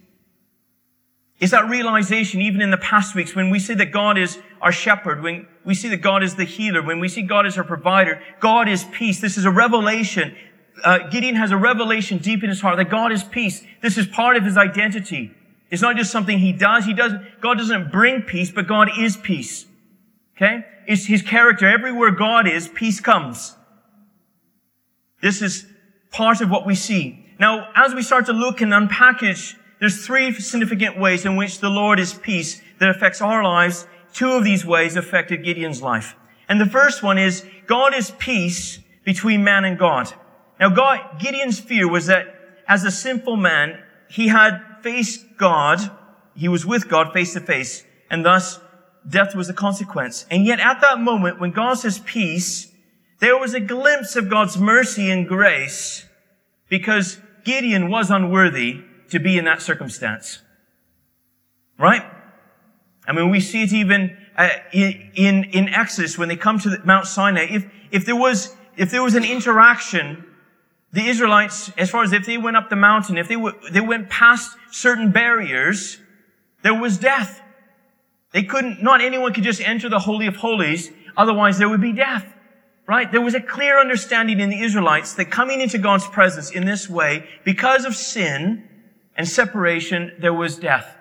It's 1.44 1.50
that 1.50 1.68
realization 1.68 2.40
even 2.40 2.62
in 2.62 2.70
the 2.70 2.78
past 2.78 3.14
weeks 3.14 3.36
when 3.36 3.50
we 3.50 3.58
say 3.58 3.74
that 3.74 3.92
God 3.92 4.16
is 4.16 4.38
our 4.62 4.72
shepherd, 4.72 5.22
when 5.22 5.46
we 5.62 5.74
see 5.74 5.90
that 5.90 5.98
God 5.98 6.22
is 6.22 6.36
the 6.36 6.44
healer, 6.44 6.80
when 6.80 7.00
we 7.00 7.08
see 7.10 7.20
God 7.20 7.44
is 7.44 7.58
our 7.58 7.64
provider, 7.64 8.22
God 8.40 8.66
is 8.66 8.84
peace. 8.84 9.20
This 9.20 9.36
is 9.36 9.44
a 9.44 9.50
revelation. 9.50 10.34
Uh, 10.82 11.00
Gideon 11.10 11.34
has 11.34 11.50
a 11.50 11.58
revelation 11.58 12.16
deep 12.16 12.42
in 12.42 12.48
his 12.48 12.62
heart 12.62 12.78
that 12.78 12.88
God 12.88 13.12
is 13.12 13.22
peace. 13.22 13.62
This 13.82 13.98
is 13.98 14.06
part 14.06 14.38
of 14.38 14.44
his 14.44 14.56
identity. 14.56 15.32
It's 15.70 15.82
not 15.82 15.96
just 15.96 16.10
something 16.10 16.38
he 16.38 16.54
does. 16.54 16.86
He 16.86 16.94
doesn't, 16.94 17.42
God 17.42 17.58
doesn't 17.58 17.92
bring 17.92 18.22
peace, 18.22 18.50
but 18.50 18.66
God 18.66 18.88
is 18.98 19.18
peace. 19.18 19.66
Okay? 20.38 20.64
It's 20.86 21.04
his 21.04 21.20
character. 21.20 21.66
Everywhere 21.66 22.12
God 22.12 22.48
is, 22.48 22.68
peace 22.68 23.00
comes. 23.00 23.54
This 25.20 25.42
is 25.42 25.66
part 26.10 26.40
of 26.40 26.48
what 26.48 26.64
we 26.64 26.74
see. 26.74 27.26
Now, 27.38 27.68
as 27.76 27.92
we 27.92 28.00
start 28.00 28.24
to 28.26 28.32
look 28.32 28.62
and 28.62 28.72
unpackage, 28.72 29.56
there's 29.80 30.06
three 30.06 30.32
significant 30.32 30.98
ways 30.98 31.24
in 31.24 31.36
which 31.36 31.60
the 31.60 31.68
Lord 31.68 31.98
is 31.98 32.14
peace 32.14 32.60
that 32.78 32.90
affects 32.90 33.20
our 33.20 33.42
lives. 33.42 33.86
Two 34.12 34.32
of 34.32 34.44
these 34.44 34.64
ways 34.64 34.96
affected 34.96 35.44
Gideon's 35.44 35.82
life. 35.82 36.16
And 36.48 36.60
the 36.60 36.66
first 36.66 37.02
one 37.02 37.18
is 37.18 37.44
God 37.66 37.94
is 37.94 38.12
peace 38.12 38.78
between 39.04 39.44
man 39.44 39.64
and 39.64 39.78
God. 39.78 40.12
Now, 40.60 40.70
God, 40.70 41.18
Gideon's 41.18 41.58
fear 41.58 41.90
was 41.90 42.06
that 42.06 42.26
as 42.68 42.84
a 42.84 42.90
sinful 42.90 43.36
man, 43.36 43.82
he 44.08 44.28
had 44.28 44.60
faced 44.82 45.24
God, 45.36 45.90
he 46.34 46.48
was 46.48 46.64
with 46.64 46.88
God 46.88 47.12
face 47.12 47.32
to 47.34 47.40
face, 47.40 47.84
and 48.10 48.24
thus 48.24 48.60
death 49.08 49.34
was 49.34 49.48
the 49.48 49.54
consequence. 49.54 50.26
And 50.30 50.44
yet 50.46 50.60
at 50.60 50.80
that 50.80 51.00
moment, 51.00 51.40
when 51.40 51.50
God 51.50 51.74
says 51.74 51.98
peace, 51.98 52.70
there 53.20 53.38
was 53.38 53.54
a 53.54 53.60
glimpse 53.60 54.16
of 54.16 54.30
God's 54.30 54.56
mercy 54.56 55.10
and 55.10 55.26
grace 55.26 56.06
because 56.68 57.18
Gideon 57.44 57.90
was 57.90 58.10
unworthy 58.10 58.82
to 59.14 59.20
be 59.20 59.38
in 59.38 59.44
that 59.44 59.62
circumstance. 59.62 60.42
Right? 61.78 62.02
I 63.06 63.12
mean, 63.12 63.30
we 63.30 63.38
see 63.38 63.62
it 63.62 63.72
even 63.72 64.16
uh, 64.36 64.48
in, 64.72 65.44
in, 65.52 65.68
Exodus 65.68 66.18
when 66.18 66.28
they 66.28 66.36
come 66.36 66.58
to 66.60 66.80
Mount 66.84 67.06
Sinai. 67.06 67.46
If, 67.48 67.70
if 67.92 68.06
there 68.06 68.16
was, 68.16 68.54
if 68.76 68.90
there 68.90 69.04
was 69.04 69.14
an 69.14 69.24
interaction, 69.24 70.24
the 70.92 71.06
Israelites, 71.06 71.70
as 71.78 71.90
far 71.90 72.02
as 72.02 72.12
if 72.12 72.26
they 72.26 72.38
went 72.38 72.56
up 72.56 72.70
the 72.70 72.76
mountain, 72.76 73.16
if 73.16 73.28
they, 73.28 73.36
they 73.70 73.80
went 73.80 74.10
past 74.10 74.56
certain 74.72 75.12
barriers, 75.12 75.98
there 76.62 76.74
was 76.74 76.98
death. 76.98 77.40
They 78.32 78.42
couldn't, 78.42 78.82
not 78.82 79.00
anyone 79.00 79.32
could 79.32 79.44
just 79.44 79.60
enter 79.60 79.88
the 79.88 80.00
Holy 80.00 80.26
of 80.26 80.36
Holies, 80.36 80.90
otherwise 81.16 81.58
there 81.58 81.68
would 81.68 81.80
be 81.80 81.92
death. 81.92 82.32
Right? 82.86 83.10
There 83.10 83.20
was 83.20 83.34
a 83.34 83.40
clear 83.40 83.78
understanding 83.78 84.40
in 84.40 84.50
the 84.50 84.60
Israelites 84.60 85.14
that 85.14 85.30
coming 85.30 85.60
into 85.60 85.78
God's 85.78 86.06
presence 86.08 86.50
in 86.50 86.64
this 86.64 86.90
way, 86.90 87.28
because 87.44 87.84
of 87.84 87.94
sin 87.94 88.68
and 89.16 89.28
separation, 89.28 90.12
there 90.18 90.34
was 90.34 90.56
death. 90.56 90.96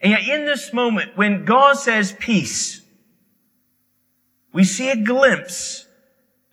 And 0.00 0.12
yet 0.12 0.28
in 0.28 0.44
this 0.44 0.72
moment, 0.72 1.16
when 1.16 1.44
God 1.44 1.74
says 1.74 2.14
peace, 2.18 2.82
we 4.52 4.64
see 4.64 4.90
a 4.90 4.96
glimpse 4.96 5.86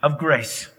of 0.02 0.18
grace 0.18 0.70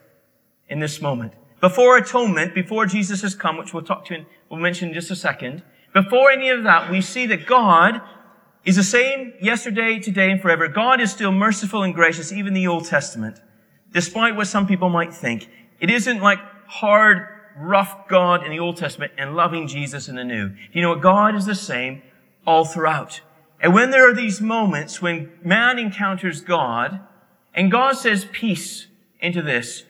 in 0.68 0.80
this 0.80 1.00
moment. 1.00 1.32
Before 1.60 1.96
atonement, 1.96 2.54
before 2.54 2.86
Jesus 2.86 3.22
has 3.22 3.34
come, 3.34 3.56
which 3.56 3.72
we'll 3.72 3.82
talk 3.82 4.04
to 4.06 4.14
and 4.14 4.26
we'll 4.50 4.60
mention 4.60 4.88
in 4.88 4.94
just 4.94 5.10
a 5.10 5.16
second, 5.16 5.62
before 5.94 6.30
any 6.30 6.50
of 6.50 6.64
that, 6.64 6.90
we 6.90 7.00
see 7.00 7.26
that 7.26 7.46
God 7.46 8.02
is 8.64 8.76
the 8.76 8.82
same 8.82 9.32
yesterday, 9.40 9.98
today, 9.98 10.30
and 10.30 10.42
forever. 10.42 10.68
God 10.68 11.00
is 11.00 11.10
still 11.10 11.32
merciful 11.32 11.82
and 11.82 11.94
gracious, 11.94 12.32
even 12.32 12.48
in 12.48 12.54
the 12.54 12.66
Old 12.66 12.84
Testament, 12.84 13.40
despite 13.92 14.36
what 14.36 14.48
some 14.48 14.66
people 14.66 14.88
might 14.88 15.14
think. 15.14 15.48
It 15.80 15.88
isn't 15.88 16.20
like 16.20 16.40
hard, 16.66 17.28
rough 17.58 18.08
God 18.08 18.44
in 18.44 18.50
the 18.50 18.60
Old 18.60 18.76
Testament 18.76 19.12
and 19.16 19.34
loving 19.34 19.66
Jesus 19.66 20.08
in 20.08 20.16
the 20.16 20.24
New. 20.24 20.54
You 20.72 20.82
know 20.82 20.90
what? 20.90 21.00
God 21.00 21.34
is 21.34 21.46
the 21.46 21.54
same 21.54 22.02
all 22.46 22.64
throughout. 22.64 23.20
And 23.60 23.74
when 23.74 23.90
there 23.90 24.08
are 24.08 24.14
these 24.14 24.40
moments 24.40 25.00
when 25.00 25.32
man 25.42 25.78
encounters 25.78 26.40
God 26.40 27.00
and 27.54 27.70
God 27.70 27.94
says 27.94 28.26
peace 28.32 28.86
into 29.20 29.42
this, 29.42 29.84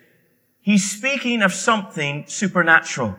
he's 0.60 0.88
speaking 0.88 1.42
of 1.42 1.52
something 1.52 2.24
supernatural. 2.28 3.16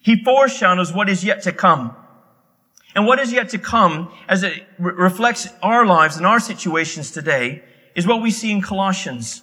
He 0.00 0.22
foreshadows 0.22 0.92
what 0.92 1.08
is 1.08 1.24
yet 1.24 1.42
to 1.42 1.52
come. 1.52 1.96
And 2.94 3.06
what 3.06 3.18
is 3.18 3.32
yet 3.32 3.48
to 3.50 3.58
come 3.58 4.12
as 4.28 4.42
it 4.42 4.66
re- 4.78 4.92
reflects 4.94 5.48
our 5.62 5.86
lives 5.86 6.16
and 6.16 6.26
our 6.26 6.40
situations 6.40 7.10
today 7.10 7.62
is 7.94 8.06
what 8.06 8.22
we 8.22 8.30
see 8.30 8.50
in 8.50 8.60
Colossians. 8.60 9.42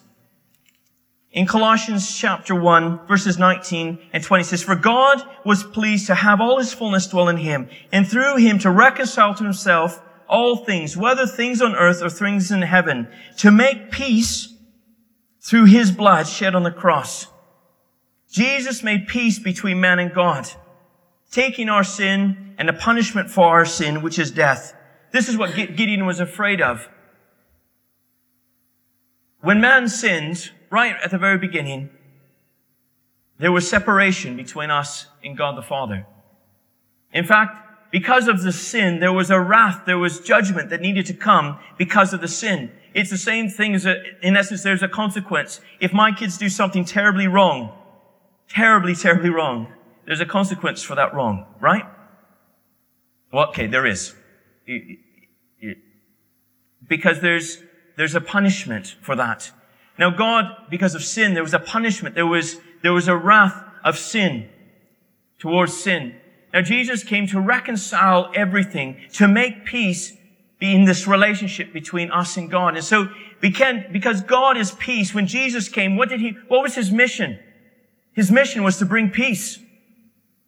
In 1.32 1.46
Colossians 1.46 2.18
chapter 2.18 2.56
1, 2.56 3.06
verses 3.08 3.38
19 3.38 4.00
and 4.14 4.24
20 4.24 4.44
says, 4.44 4.64
For 4.64 4.76
God 4.76 5.22
was 5.46 5.64
pleased 5.64 6.08
to 6.08 6.16
have 6.16 6.42
all 6.42 6.58
his 6.58 6.74
fullness 6.74 7.06
dwell 7.06 7.30
in 7.30 7.38
him, 7.38 7.70
and 7.92 8.08
through 8.08 8.38
him 8.38 8.58
to 8.60 8.72
reconcile 8.72 9.36
to 9.36 9.44
himself 9.44 10.02
all 10.28 10.58
things, 10.58 10.98
whether 10.98 11.28
things 11.28 11.62
on 11.62 11.76
earth 11.76 12.02
or 12.02 12.10
things 12.10 12.52
in 12.52 12.64
heaven, 12.64 13.08
to 13.38 13.52
make 13.52 13.92
peace 13.92 14.56
through 15.40 15.66
his 15.66 15.92
blood 15.92 16.28
shed 16.28 16.56
on 16.56 16.64
the 16.64 16.72
cross. 16.72 17.28
Jesus 18.32 18.84
made 18.84 19.08
peace 19.08 19.38
between 19.38 19.80
man 19.80 20.00
and 20.00 20.14
God, 20.14 20.48
taking 21.32 21.70
our 21.70 21.84
sin 21.84 22.56
and 22.58 22.68
the 22.68 22.74
punishment 22.74 23.30
for 23.30 23.46
our 23.46 23.66
sin, 23.66 24.02
which 24.02 24.18
is 24.18 24.32
death. 24.32 24.74
This 25.12 25.30
is 25.30 25.38
what 25.38 25.56
Gideon 25.56 26.08
was 26.08 26.20
afraid 26.20 26.60
of. 26.62 26.88
When 29.42 29.62
man 29.62 29.88
sinned, 29.88 30.52
right 30.70 30.96
at 31.04 31.12
the 31.12 31.18
very 31.18 31.38
beginning, 31.38 31.90
there 33.40 33.52
was 33.52 33.70
separation 33.70 34.36
between 34.36 34.70
us 34.70 35.08
and 35.24 35.38
God 35.38 35.58
the 35.58 35.62
Father. 35.62 36.06
In 37.14 37.26
fact, 37.26 37.92
because 37.92 38.28
of 38.28 38.44
the 38.44 38.52
sin, 38.52 39.00
there 39.00 39.14
was 39.14 39.32
a 39.32 39.40
wrath, 39.40 39.84
there 39.86 39.98
was 39.98 40.20
judgment 40.20 40.70
that 40.70 40.82
needed 40.82 41.06
to 41.08 41.14
come 41.14 41.58
because 41.78 42.14
of 42.14 42.22
the 42.22 42.28
sin. 42.28 42.72
It's 42.94 43.10
the 43.10 43.18
same 43.18 43.50
thing 43.50 43.74
as 43.76 43.86
a, 43.86 44.04
in 44.22 44.36
essence, 44.36 44.62
there's 44.62 44.84
a 44.84 44.88
consequence. 44.88 45.62
If 45.80 45.94
my 45.94 46.12
kids 46.12 46.38
do 46.38 46.50
something 46.50 46.86
terribly 46.86 47.28
wrong, 47.28 47.72
terribly, 48.48 48.94
terribly 48.94 49.30
wrong, 49.30 49.74
there's 50.06 50.20
a 50.20 50.26
consequence 50.26 50.84
for 50.84 50.96
that 50.96 51.14
wrong, 51.14 51.46
right? 51.60 51.86
Well, 53.32 53.50
okay, 53.50 53.68
there 53.68 53.86
is. 53.86 54.16
Because 56.88 57.22
there's, 57.22 57.60
there's 57.96 58.16
a 58.16 58.22
punishment 58.22 58.96
for 59.02 59.16
that. 59.16 59.52
Now 60.00 60.10
God, 60.10 60.46
because 60.70 60.96
of 60.96 61.04
sin, 61.04 61.34
there 61.34 61.44
was 61.44 61.54
a 61.54 61.60
punishment. 61.60 62.16
There 62.16 62.26
was, 62.26 62.56
there 62.82 62.94
was 62.94 63.10
a 63.10 63.18
wrath 63.18 63.62
of 63.84 63.98
sin 63.98 64.50
towards 65.38 65.78
sin. 65.78 66.16
Now 66.54 66.62
Jesus 66.62 67.04
came 67.04 67.28
to 67.28 67.40
reconcile 67.42 68.32
everything, 68.34 68.98
to 69.14 69.28
make 69.28 69.66
peace 69.66 70.14
in 70.62 70.86
this 70.86 71.06
relationship 71.06 71.74
between 71.74 72.12
us 72.12 72.38
and 72.38 72.50
God. 72.50 72.76
And 72.76 72.84
so, 72.84 73.10
we 73.42 73.52
can, 73.52 73.86
because 73.92 74.22
God 74.22 74.58
is 74.58 74.72
peace, 74.72 75.14
when 75.14 75.28
Jesus 75.28 75.70
came, 75.70 75.96
what 75.96 76.10
did 76.10 76.20
he, 76.20 76.32
what 76.48 76.62
was 76.62 76.76
his 76.76 76.92
mission? 76.92 77.40
His 78.14 78.32
mission 78.32 78.64
was 78.64 78.78
to 78.80 78.86
bring 78.86 79.10
peace. 79.10 79.60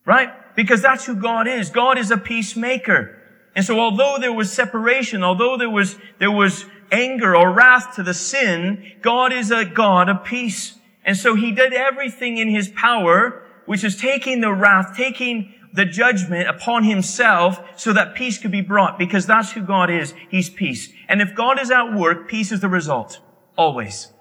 Right? 0.05 0.29
Because 0.55 0.81
that's 0.81 1.05
who 1.05 1.15
God 1.15 1.47
is. 1.47 1.69
God 1.69 1.97
is 1.97 2.09
a 2.11 2.17
peacemaker. 2.17 3.17
And 3.55 3.65
so 3.65 3.79
although 3.79 4.17
there 4.19 4.33
was 4.33 4.51
separation, 4.51 5.23
although 5.23 5.57
there 5.57 5.69
was, 5.69 5.97
there 6.19 6.31
was 6.31 6.65
anger 6.91 7.35
or 7.35 7.51
wrath 7.51 7.95
to 7.95 8.03
the 8.03 8.13
sin, 8.13 8.93
God 9.01 9.31
is 9.31 9.51
a 9.51 9.65
God 9.65 10.09
of 10.09 10.23
peace. 10.23 10.75
And 11.03 11.17
so 11.17 11.35
he 11.35 11.51
did 11.51 11.73
everything 11.73 12.37
in 12.37 12.49
his 12.49 12.69
power, 12.69 13.43
which 13.65 13.83
is 13.83 13.97
taking 13.97 14.41
the 14.41 14.53
wrath, 14.53 14.95
taking 14.95 15.53
the 15.73 15.85
judgment 15.85 16.47
upon 16.49 16.83
himself 16.83 17.61
so 17.75 17.93
that 17.93 18.13
peace 18.13 18.37
could 18.37 18.51
be 18.51 18.61
brought 18.61 18.99
because 18.99 19.25
that's 19.25 19.51
who 19.53 19.61
God 19.61 19.89
is. 19.89 20.13
He's 20.29 20.49
peace. 20.49 20.91
And 21.07 21.21
if 21.21 21.33
God 21.33 21.59
is 21.59 21.71
at 21.71 21.93
work, 21.93 22.27
peace 22.27 22.51
is 22.51 22.59
the 22.59 22.69
result. 22.69 23.19
Always. 23.57 24.11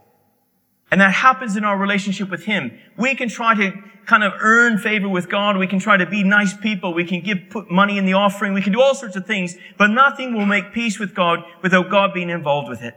And 0.90 1.00
that 1.00 1.12
happens 1.12 1.56
in 1.56 1.64
our 1.64 1.76
relationship 1.76 2.30
with 2.30 2.44
Him. 2.44 2.78
We 2.96 3.14
can 3.14 3.28
try 3.28 3.54
to 3.54 3.72
kind 4.06 4.24
of 4.24 4.32
earn 4.40 4.78
favor 4.78 5.08
with 5.08 5.28
God. 5.28 5.56
We 5.56 5.68
can 5.68 5.78
try 5.78 5.96
to 5.96 6.06
be 6.06 6.24
nice 6.24 6.56
people. 6.56 6.94
We 6.94 7.04
can 7.04 7.20
give, 7.20 7.38
put 7.48 7.70
money 7.70 7.96
in 7.96 8.06
the 8.06 8.14
offering. 8.14 8.54
We 8.54 8.62
can 8.62 8.72
do 8.72 8.80
all 8.80 8.94
sorts 8.94 9.14
of 9.14 9.26
things, 9.26 9.56
but 9.78 9.88
nothing 9.88 10.34
will 10.34 10.46
make 10.46 10.72
peace 10.72 10.98
with 10.98 11.14
God 11.14 11.44
without 11.62 11.90
God 11.90 12.12
being 12.12 12.30
involved 12.30 12.68
with 12.68 12.82
it. 12.82 12.94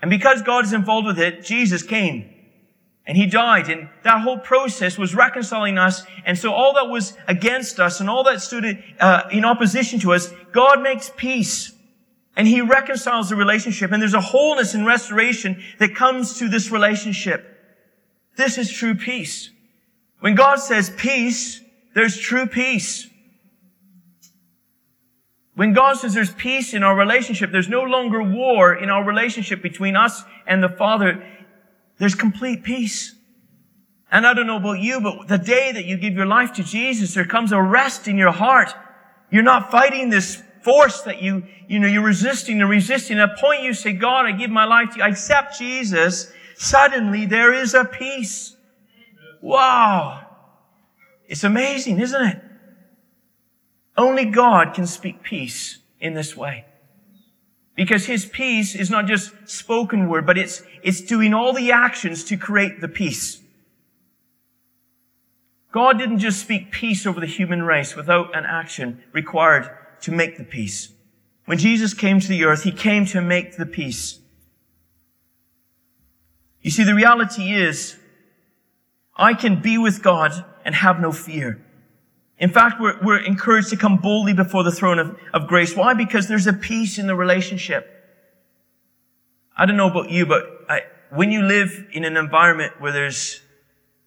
And 0.00 0.10
because 0.10 0.42
God 0.42 0.64
is 0.64 0.72
involved 0.72 1.06
with 1.06 1.18
it, 1.18 1.44
Jesus 1.44 1.82
came 1.82 2.30
and 3.06 3.16
he 3.16 3.26
died 3.26 3.68
and 3.68 3.90
that 4.02 4.22
whole 4.22 4.38
process 4.38 4.96
was 4.96 5.14
reconciling 5.14 5.76
us. 5.76 6.04
And 6.24 6.38
so 6.38 6.52
all 6.52 6.74
that 6.74 6.88
was 6.88 7.14
against 7.28 7.78
us 7.78 8.00
and 8.00 8.08
all 8.08 8.24
that 8.24 8.40
stood 8.40 8.82
uh, 9.00 9.22
in 9.30 9.44
opposition 9.44 10.00
to 10.00 10.14
us, 10.14 10.32
God 10.52 10.82
makes 10.82 11.10
peace. 11.16 11.73
And 12.36 12.48
he 12.48 12.60
reconciles 12.60 13.30
the 13.30 13.36
relationship 13.36 13.92
and 13.92 14.02
there's 14.02 14.14
a 14.14 14.20
wholeness 14.20 14.74
and 14.74 14.84
restoration 14.84 15.62
that 15.78 15.94
comes 15.94 16.38
to 16.38 16.48
this 16.48 16.70
relationship. 16.70 17.50
This 18.36 18.58
is 18.58 18.70
true 18.70 18.94
peace. 18.94 19.50
When 20.20 20.34
God 20.34 20.56
says 20.56 20.90
peace, 20.96 21.60
there's 21.94 22.18
true 22.18 22.46
peace. 22.46 23.08
When 25.54 25.72
God 25.72 25.94
says 25.94 26.14
there's 26.14 26.32
peace 26.32 26.74
in 26.74 26.82
our 26.82 26.96
relationship, 26.96 27.52
there's 27.52 27.68
no 27.68 27.82
longer 27.82 28.22
war 28.22 28.74
in 28.74 28.90
our 28.90 29.04
relationship 29.04 29.62
between 29.62 29.94
us 29.94 30.24
and 30.46 30.62
the 30.62 30.68
Father. 30.68 31.24
There's 31.98 32.16
complete 32.16 32.64
peace. 32.64 33.14
And 34.10 34.26
I 34.26 34.34
don't 34.34 34.46
know 34.46 34.56
about 34.56 34.80
you, 34.80 35.00
but 35.00 35.28
the 35.28 35.38
day 35.38 35.72
that 35.72 35.84
you 35.84 35.96
give 35.96 36.14
your 36.14 36.26
life 36.26 36.52
to 36.54 36.64
Jesus, 36.64 37.14
there 37.14 37.24
comes 37.24 37.52
a 37.52 37.62
rest 37.62 38.08
in 38.08 38.16
your 38.16 38.32
heart. 38.32 38.74
You're 39.30 39.42
not 39.42 39.70
fighting 39.70 40.10
this 40.10 40.42
force 40.64 41.02
that 41.02 41.22
you, 41.22 41.44
you 41.68 41.78
know, 41.78 41.86
you're 41.86 42.02
resisting 42.02 42.60
and 42.60 42.70
resisting. 42.70 43.18
At 43.18 43.30
a 43.30 43.36
point 43.40 43.62
you 43.62 43.74
say, 43.74 43.92
God, 43.92 44.24
I 44.24 44.32
give 44.32 44.50
my 44.50 44.64
life 44.64 44.90
to 44.90 44.96
you. 44.96 45.02
I 45.04 45.08
accept 45.08 45.58
Jesus. 45.58 46.32
Suddenly 46.56 47.26
there 47.26 47.52
is 47.52 47.74
a 47.74 47.84
peace. 47.84 48.56
Wow. 49.42 50.26
It's 51.28 51.44
amazing, 51.44 52.00
isn't 52.00 52.22
it? 52.22 52.42
Only 53.96 54.24
God 54.24 54.74
can 54.74 54.86
speak 54.86 55.22
peace 55.22 55.78
in 56.00 56.14
this 56.14 56.36
way. 56.36 56.64
Because 57.76 58.06
his 58.06 58.24
peace 58.24 58.74
is 58.74 58.90
not 58.90 59.06
just 59.06 59.32
spoken 59.46 60.08
word, 60.08 60.26
but 60.26 60.38
it's, 60.38 60.62
it's 60.82 61.00
doing 61.00 61.34
all 61.34 61.52
the 61.52 61.72
actions 61.72 62.24
to 62.24 62.36
create 62.36 62.80
the 62.80 62.88
peace. 62.88 63.40
God 65.72 65.98
didn't 65.98 66.20
just 66.20 66.40
speak 66.40 66.70
peace 66.70 67.04
over 67.04 67.18
the 67.18 67.26
human 67.26 67.64
race 67.64 67.96
without 67.96 68.36
an 68.36 68.44
action 68.46 69.02
required 69.12 69.68
to 70.02 70.12
make 70.12 70.36
the 70.36 70.44
peace. 70.44 70.92
When 71.46 71.58
Jesus 71.58 71.94
came 71.94 72.20
to 72.20 72.28
the 72.28 72.44
earth, 72.44 72.62
he 72.62 72.72
came 72.72 73.04
to 73.06 73.20
make 73.20 73.56
the 73.56 73.66
peace. 73.66 74.18
You 76.62 76.70
see, 76.70 76.84
the 76.84 76.94
reality 76.94 77.52
is, 77.52 77.96
I 79.16 79.34
can 79.34 79.60
be 79.60 79.76
with 79.76 80.02
God 80.02 80.44
and 80.64 80.74
have 80.74 81.00
no 81.00 81.12
fear. 81.12 81.60
In 82.38 82.50
fact, 82.50 82.80
we're, 82.80 82.98
we're 83.02 83.18
encouraged 83.18 83.68
to 83.70 83.76
come 83.76 83.98
boldly 83.98 84.32
before 84.32 84.64
the 84.64 84.72
throne 84.72 84.98
of, 84.98 85.16
of 85.32 85.46
grace. 85.46 85.76
Why? 85.76 85.94
Because 85.94 86.26
there's 86.26 86.46
a 86.46 86.52
peace 86.52 86.98
in 86.98 87.06
the 87.06 87.14
relationship. 87.14 87.90
I 89.56 89.66
don't 89.66 89.76
know 89.76 89.90
about 89.90 90.10
you, 90.10 90.26
but 90.26 90.44
I, 90.68 90.80
when 91.10 91.30
you 91.30 91.42
live 91.42 91.86
in 91.92 92.04
an 92.04 92.16
environment 92.16 92.80
where 92.80 92.90
there's 92.90 93.40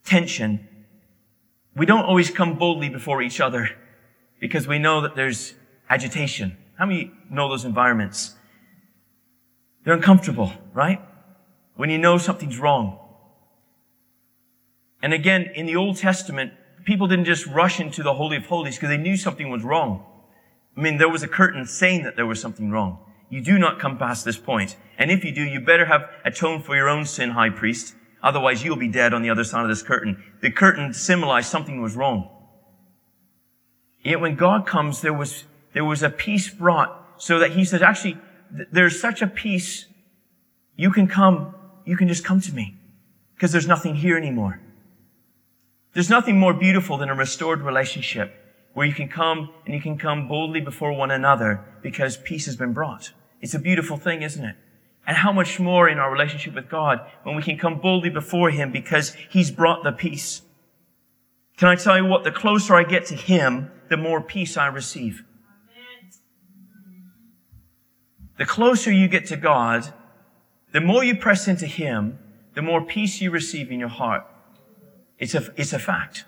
tension, 0.03 0.67
we 1.75 1.85
don't 1.85 2.03
always 2.05 2.31
come 2.31 2.57
boldly 2.57 2.89
before 2.89 3.21
each 3.21 3.39
other 3.39 3.69
because 4.39 4.67
we 4.67 4.79
know 4.79 5.01
that 5.01 5.15
there's 5.15 5.53
agitation. 5.89 6.57
How 6.77 6.85
many 6.85 7.11
know 7.29 7.49
those 7.49 7.65
environments? 7.65 8.35
They're 9.83 9.93
uncomfortable, 9.93 10.51
right? 10.73 11.01
When 11.75 11.89
you 11.89 11.97
know 11.97 12.17
something's 12.17 12.59
wrong. 12.59 12.99
And 15.01 15.13
again, 15.13 15.51
in 15.55 15.65
the 15.65 15.75
Old 15.75 15.97
Testament, 15.97 16.53
people 16.83 17.07
didn't 17.07 17.25
just 17.25 17.45
rush 17.47 17.79
into 17.79 18.03
the 18.03 18.13
Holy 18.13 18.37
of 18.37 18.45
Holies 18.45 18.75
because 18.75 18.89
they 18.89 18.97
knew 18.97 19.15
something 19.15 19.49
was 19.49 19.63
wrong. 19.63 20.05
I 20.75 20.81
mean, 20.81 20.97
there 20.97 21.09
was 21.09 21.23
a 21.23 21.27
curtain 21.27 21.65
saying 21.65 22.03
that 22.03 22.15
there 22.15 22.25
was 22.25 22.39
something 22.39 22.69
wrong. 22.69 22.99
You 23.29 23.41
do 23.41 23.57
not 23.57 23.79
come 23.79 23.97
past 23.97 24.25
this 24.25 24.37
point. 24.37 24.77
And 24.97 25.11
if 25.11 25.23
you 25.23 25.33
do, 25.33 25.41
you 25.41 25.59
better 25.59 25.85
have 25.85 26.09
atoned 26.23 26.65
for 26.65 26.75
your 26.75 26.89
own 26.89 27.05
sin, 27.05 27.31
high 27.31 27.49
priest. 27.49 27.95
Otherwise, 28.23 28.63
you'll 28.63 28.77
be 28.77 28.87
dead 28.87 29.13
on 29.13 29.21
the 29.21 29.29
other 29.29 29.43
side 29.43 29.63
of 29.63 29.69
this 29.69 29.81
curtain. 29.81 30.23
The 30.41 30.51
curtain 30.51 30.93
symbolized 30.93 31.49
something 31.49 31.81
was 31.81 31.95
wrong. 31.95 32.29
Yet 34.03 34.21
when 34.21 34.35
God 34.35 34.65
comes, 34.65 35.01
there 35.01 35.13
was, 35.13 35.43
there 35.77 35.85
was 35.85 36.01
a 36.01 36.09
peace 36.09 36.49
brought 36.49 36.89
so 37.17 37.37
that 37.37 37.51
he 37.51 37.63
says, 37.63 37.83
actually, 37.83 38.17
th- 38.55 38.67
there's 38.71 38.99
such 38.99 39.21
a 39.21 39.27
peace. 39.27 39.85
You 40.75 40.89
can 40.89 41.07
come, 41.07 41.53
you 41.85 41.95
can 41.95 42.07
just 42.07 42.25
come 42.25 42.41
to 42.41 42.51
me 42.51 42.75
because 43.35 43.51
there's 43.51 43.67
nothing 43.67 43.93
here 43.93 44.17
anymore. 44.17 44.59
There's 45.93 46.09
nothing 46.09 46.39
more 46.39 46.55
beautiful 46.55 46.97
than 46.97 47.09
a 47.09 47.13
restored 47.13 47.61
relationship 47.61 48.33
where 48.73 48.87
you 48.87 48.93
can 48.95 49.07
come 49.07 49.51
and 49.65 49.75
you 49.75 49.79
can 49.79 49.99
come 49.99 50.27
boldly 50.27 50.61
before 50.61 50.93
one 50.93 51.11
another 51.11 51.63
because 51.83 52.17
peace 52.17 52.47
has 52.47 52.55
been 52.55 52.73
brought. 52.73 53.11
It's 53.39 53.53
a 53.53 53.59
beautiful 53.59 53.97
thing, 53.97 54.23
isn't 54.23 54.43
it? 54.43 54.55
And 55.05 55.17
how 55.17 55.31
much 55.31 55.59
more 55.59 55.87
in 55.87 55.99
our 55.99 56.11
relationship 56.11 56.55
with 56.55 56.69
God 56.69 57.01
when 57.21 57.35
we 57.35 57.43
can 57.43 57.59
come 57.59 57.79
boldly 57.79 58.09
before 58.09 58.49
Him 58.49 58.71
because 58.71 59.13
He's 59.29 59.51
brought 59.51 59.83
the 59.83 59.91
peace. 59.91 60.41
Can 61.55 61.69
I 61.69 61.75
tell 61.75 61.97
you 61.97 62.05
what? 62.05 62.23
The 62.23 62.31
closer 62.31 62.73
I 62.73 62.83
get 62.83 63.05
to 63.05 63.15
Him, 63.15 63.69
the 63.91 63.97
more 63.97 64.21
peace 64.21 64.57
I 64.57 64.65
receive. 64.65 65.23
The 68.37 68.45
closer 68.45 68.91
you 68.91 69.07
get 69.07 69.25
to 69.27 69.37
God, 69.37 69.93
the 70.71 70.81
more 70.81 71.03
you 71.03 71.15
press 71.15 71.47
into 71.47 71.65
Him, 71.65 72.19
the 72.53 72.61
more 72.61 72.83
peace 72.83 73.21
you 73.21 73.31
receive 73.31 73.71
in 73.71 73.79
your 73.79 73.89
heart. 73.89 74.25
It's 75.19 75.33
a, 75.33 75.51
it's 75.55 75.73
a 75.73 75.79
fact. 75.79 76.25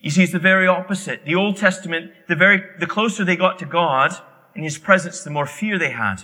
You 0.00 0.10
see, 0.10 0.22
it's 0.22 0.32
the 0.32 0.38
very 0.38 0.66
opposite. 0.66 1.24
The 1.24 1.34
Old 1.34 1.56
Testament, 1.56 2.12
the 2.28 2.36
very, 2.36 2.62
the 2.78 2.86
closer 2.86 3.24
they 3.24 3.36
got 3.36 3.58
to 3.60 3.66
God 3.66 4.12
and 4.54 4.64
His 4.64 4.78
presence, 4.78 5.22
the 5.22 5.30
more 5.30 5.46
fear 5.46 5.78
they 5.78 5.90
had. 5.90 6.22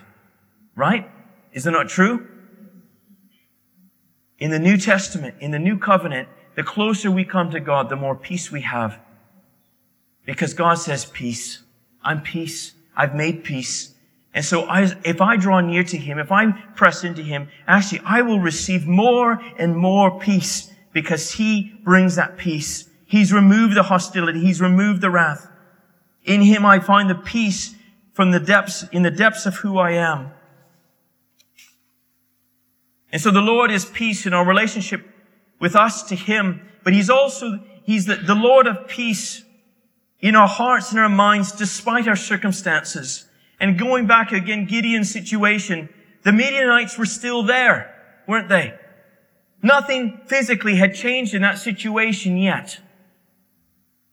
Right? 0.76 1.10
Is 1.52 1.64
that 1.64 1.72
not 1.72 1.88
true? 1.88 2.28
In 4.38 4.50
the 4.50 4.58
New 4.58 4.76
Testament, 4.76 5.36
in 5.40 5.50
the 5.50 5.58
New 5.58 5.78
Covenant, 5.78 6.28
the 6.54 6.62
closer 6.62 7.10
we 7.10 7.24
come 7.24 7.50
to 7.50 7.60
God, 7.60 7.88
the 7.88 7.96
more 7.96 8.16
peace 8.16 8.50
we 8.50 8.62
have. 8.62 8.98
Because 10.24 10.54
God 10.54 10.74
says 10.74 11.04
peace. 11.04 11.62
I'm 12.02 12.22
peace. 12.22 12.74
I've 12.96 13.14
made 13.14 13.44
peace. 13.44 13.91
And 14.34 14.44
so 14.44 14.62
I, 14.64 14.92
if 15.04 15.20
I 15.20 15.36
draw 15.36 15.60
near 15.60 15.84
to 15.84 15.96
Him, 15.96 16.18
if 16.18 16.32
I 16.32 16.52
press 16.74 17.04
into 17.04 17.22
Him, 17.22 17.48
actually 17.66 18.00
I 18.04 18.22
will 18.22 18.40
receive 18.40 18.86
more 18.86 19.40
and 19.58 19.76
more 19.76 20.18
peace 20.18 20.72
because 20.92 21.32
he 21.32 21.74
brings 21.82 22.16
that 22.16 22.36
peace. 22.36 22.88
He's 23.06 23.32
removed 23.32 23.76
the 23.76 23.82
hostility. 23.82 24.40
He's 24.40 24.60
removed 24.60 25.00
the 25.00 25.10
wrath. 25.10 25.48
In 26.24 26.42
him 26.42 26.64
I 26.64 26.78
find 26.78 27.10
the 27.10 27.14
peace 27.14 27.74
from 28.12 28.30
the 28.30 28.40
depths, 28.40 28.84
in 28.92 29.02
the 29.02 29.10
depths 29.10 29.46
of 29.46 29.56
who 29.56 29.78
I 29.78 29.92
am. 29.92 30.30
And 33.10 33.20
so 33.20 33.30
the 33.30 33.40
Lord 33.40 33.70
is 33.70 33.84
peace 33.84 34.26
in 34.26 34.32
our 34.32 34.46
relationship 34.46 35.04
with 35.58 35.76
us 35.76 36.02
to 36.04 36.16
him, 36.16 36.68
but 36.84 36.92
he's 36.92 37.10
also, 37.10 37.58
he's 37.84 38.06
the, 38.06 38.16
the 38.16 38.34
Lord 38.34 38.66
of 38.66 38.88
peace 38.88 39.42
in 40.20 40.36
our 40.36 40.48
hearts 40.48 40.90
and 40.90 41.00
our 41.00 41.08
minds 41.08 41.52
despite 41.52 42.06
our 42.06 42.16
circumstances. 42.16 43.26
And 43.62 43.78
going 43.78 44.08
back 44.08 44.32
again, 44.32 44.66
Gideon's 44.66 45.12
situation, 45.12 45.88
the 46.24 46.32
Midianites 46.32 46.98
were 46.98 47.06
still 47.06 47.44
there, 47.44 47.94
weren't 48.26 48.48
they? 48.48 48.74
Nothing 49.62 50.20
physically 50.26 50.74
had 50.74 50.96
changed 50.96 51.32
in 51.32 51.42
that 51.42 51.60
situation 51.60 52.36
yet. 52.36 52.80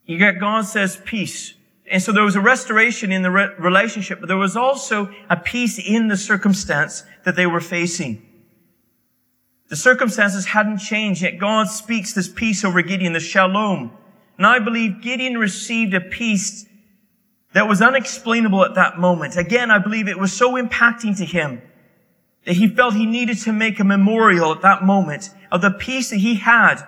Yet 0.06 0.40
God 0.40 0.66
says 0.66 1.02
peace. 1.04 1.56
And 1.90 2.02
so 2.02 2.12
there 2.12 2.24
was 2.24 2.36
a 2.36 2.42
restoration 2.42 3.12
in 3.12 3.24
the 3.24 3.32
re- 3.32 3.50
relationship, 3.58 4.20
but 4.20 4.28
there 4.28 4.38
was 4.38 4.56
also 4.56 5.12
a 5.32 5.36
peace 5.36 5.80
in 5.80 6.10
the 6.10 6.18
circumstance 6.18 7.04
that 7.26 7.36
they 7.36 7.48
were 7.48 7.60
facing. 7.60 8.22
The 9.70 9.76
circumstances 9.76 10.46
hadn't 10.46 10.78
changed, 10.78 11.24
yet 11.24 11.40
God 11.40 11.70
speaks 11.70 12.14
this 12.14 12.30
peace 12.30 12.64
over 12.64 12.84
Gideon, 12.84 13.14
the 13.14 13.20
shalom. 13.20 13.98
And 14.38 14.46
I 14.46 14.60
believe 14.60 15.02
Gideon 15.02 15.40
received 15.40 15.96
a 15.96 16.02
peace 16.02 16.68
that 17.54 17.68
was 17.68 17.82
unexplainable 17.82 18.64
at 18.64 18.76
that 18.76 19.00
moment. 19.00 19.36
Again, 19.36 19.72
I 19.72 19.80
believe 19.80 20.08
it 20.08 20.20
was 20.20 20.34
so 20.34 20.54
impacting 20.54 21.18
to 21.18 21.26
him 21.26 21.62
that 22.46 22.54
he 22.54 22.68
felt 22.68 22.94
he 22.94 23.06
needed 23.06 23.38
to 23.40 23.52
make 23.52 23.80
a 23.80 23.84
memorial 23.84 24.52
at 24.52 24.62
that 24.62 24.84
moment 24.84 25.30
of 25.52 25.62
the 25.62 25.72
peace 25.72 26.10
that 26.12 26.18
he 26.18 26.36
had. 26.36 26.82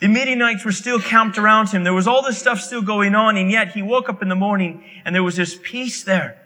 The 0.00 0.08
Midianites 0.08 0.64
were 0.64 0.72
still 0.72 1.00
camped 1.00 1.38
around 1.38 1.70
him. 1.70 1.84
There 1.84 1.94
was 1.94 2.08
all 2.08 2.22
this 2.22 2.38
stuff 2.38 2.60
still 2.60 2.82
going 2.82 3.14
on, 3.14 3.36
and 3.36 3.50
yet 3.50 3.72
he 3.72 3.82
woke 3.82 4.08
up 4.08 4.20
in 4.20 4.28
the 4.28 4.34
morning 4.34 4.84
and 5.04 5.14
there 5.14 5.22
was 5.22 5.36
this 5.36 5.58
peace 5.62 6.02
there. 6.02 6.40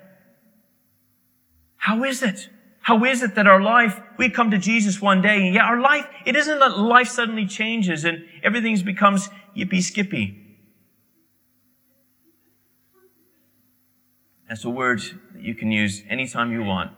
How 1.77 2.05
is 2.05 2.23
it? 2.23 2.49
How 2.83 3.05
is 3.05 3.23
it 3.23 3.35
that 3.35 3.47
our 3.47 3.61
life, 3.61 4.01
we 4.17 4.31
come 4.31 4.51
to 4.51 4.59
Jesus 4.59 5.01
one 5.01 5.21
day, 5.21 5.47
and 5.47 5.55
yet 5.55 5.65
our 5.65 5.81
life, 5.81 6.07
it 6.25 6.37
isn't 6.37 6.59
that 6.59 6.79
life 6.79 7.09
suddenly 7.09 7.47
changes 7.47 8.05
and 8.05 8.25
everything 8.43 8.79
becomes 8.85 9.29
yippee 9.57 9.83
skippy. 9.83 10.48
That's 14.49 14.65
a 14.65 14.71
word 14.71 15.01
that 15.35 15.43
you 15.43 15.55
can 15.55 15.71
use 15.71 16.03
anytime 16.09 16.53
you 16.53 16.63
want. 16.63 16.93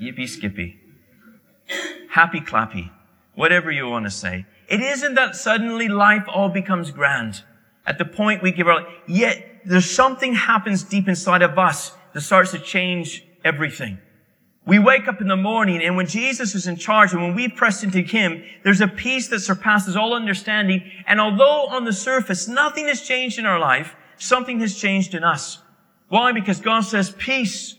Yippee 0.00 0.28
skippy 0.28 0.80
happy 2.08 2.40
clappy, 2.40 2.90
whatever 3.34 3.70
you 3.70 3.88
want 3.88 4.04
to 4.04 4.10
say. 4.10 4.46
It 4.68 4.80
isn't 4.80 5.14
that 5.14 5.36
suddenly 5.36 5.88
life 5.88 6.24
all 6.26 6.48
becomes 6.48 6.90
grand. 6.90 7.42
At 7.86 7.98
the 7.98 8.04
point 8.04 8.42
we 8.42 8.50
give 8.50 8.66
our 8.66 8.82
life, 8.82 8.92
yet 9.06 9.60
there's 9.64 9.90
something 9.90 10.34
happens 10.34 10.82
deep 10.82 11.08
inside 11.08 11.42
of 11.42 11.58
us 11.58 11.92
that 12.12 12.22
starts 12.22 12.50
to 12.50 12.58
change 12.58 13.24
everything. 13.44 13.98
We 14.66 14.78
wake 14.78 15.08
up 15.08 15.20
in 15.20 15.28
the 15.28 15.36
morning 15.36 15.80
and 15.80 15.96
when 15.96 16.06
Jesus 16.06 16.54
is 16.54 16.66
in 16.66 16.76
charge 16.76 17.12
and 17.12 17.22
when 17.22 17.34
we 17.34 17.48
press 17.48 17.82
into 17.82 18.00
Him, 18.00 18.42
there's 18.64 18.82
a 18.82 18.88
peace 18.88 19.28
that 19.28 19.40
surpasses 19.40 19.96
all 19.96 20.12
understanding. 20.12 20.90
And 21.06 21.20
although 21.20 21.68
on 21.68 21.84
the 21.84 21.92
surface 21.92 22.48
nothing 22.48 22.86
has 22.88 23.00
changed 23.00 23.38
in 23.38 23.46
our 23.46 23.58
life, 23.58 23.96
something 24.18 24.60
has 24.60 24.76
changed 24.76 25.14
in 25.14 25.24
us. 25.24 25.62
Why? 26.08 26.32
Because 26.32 26.60
God 26.60 26.80
says 26.80 27.10
peace, 27.10 27.76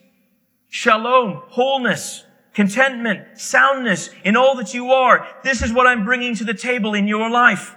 shalom, 0.70 1.42
wholeness, 1.48 2.24
contentment, 2.54 3.39
soundness 3.39 4.10
in 4.24 4.36
all 4.36 4.56
that 4.56 4.74
you 4.74 4.92
are. 4.92 5.28
This 5.44 5.62
is 5.62 5.74
what 5.74 5.88
I'm 5.88 6.06
bringing 6.06 6.36
to 6.36 6.44
the 6.44 6.54
table 6.54 6.94
in 6.94 7.08
your 7.08 7.30
life. 7.30 7.76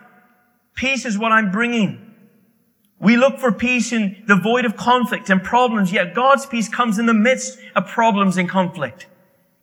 Peace 0.74 1.04
is 1.04 1.18
what 1.18 1.32
I'm 1.32 1.50
bringing. 1.50 2.14
We 2.98 3.16
look 3.16 3.38
for 3.38 3.50
peace 3.50 3.92
in 3.92 4.22
the 4.26 4.36
void 4.36 4.64
of 4.64 4.76
conflict 4.76 5.28
and 5.28 5.42
problems, 5.42 5.92
yet 5.92 6.14
God's 6.14 6.46
peace 6.46 6.68
comes 6.68 6.98
in 6.98 7.06
the 7.06 7.14
midst 7.14 7.58
of 7.74 7.88
problems 7.88 8.36
and 8.36 8.48
conflict. 8.48 9.06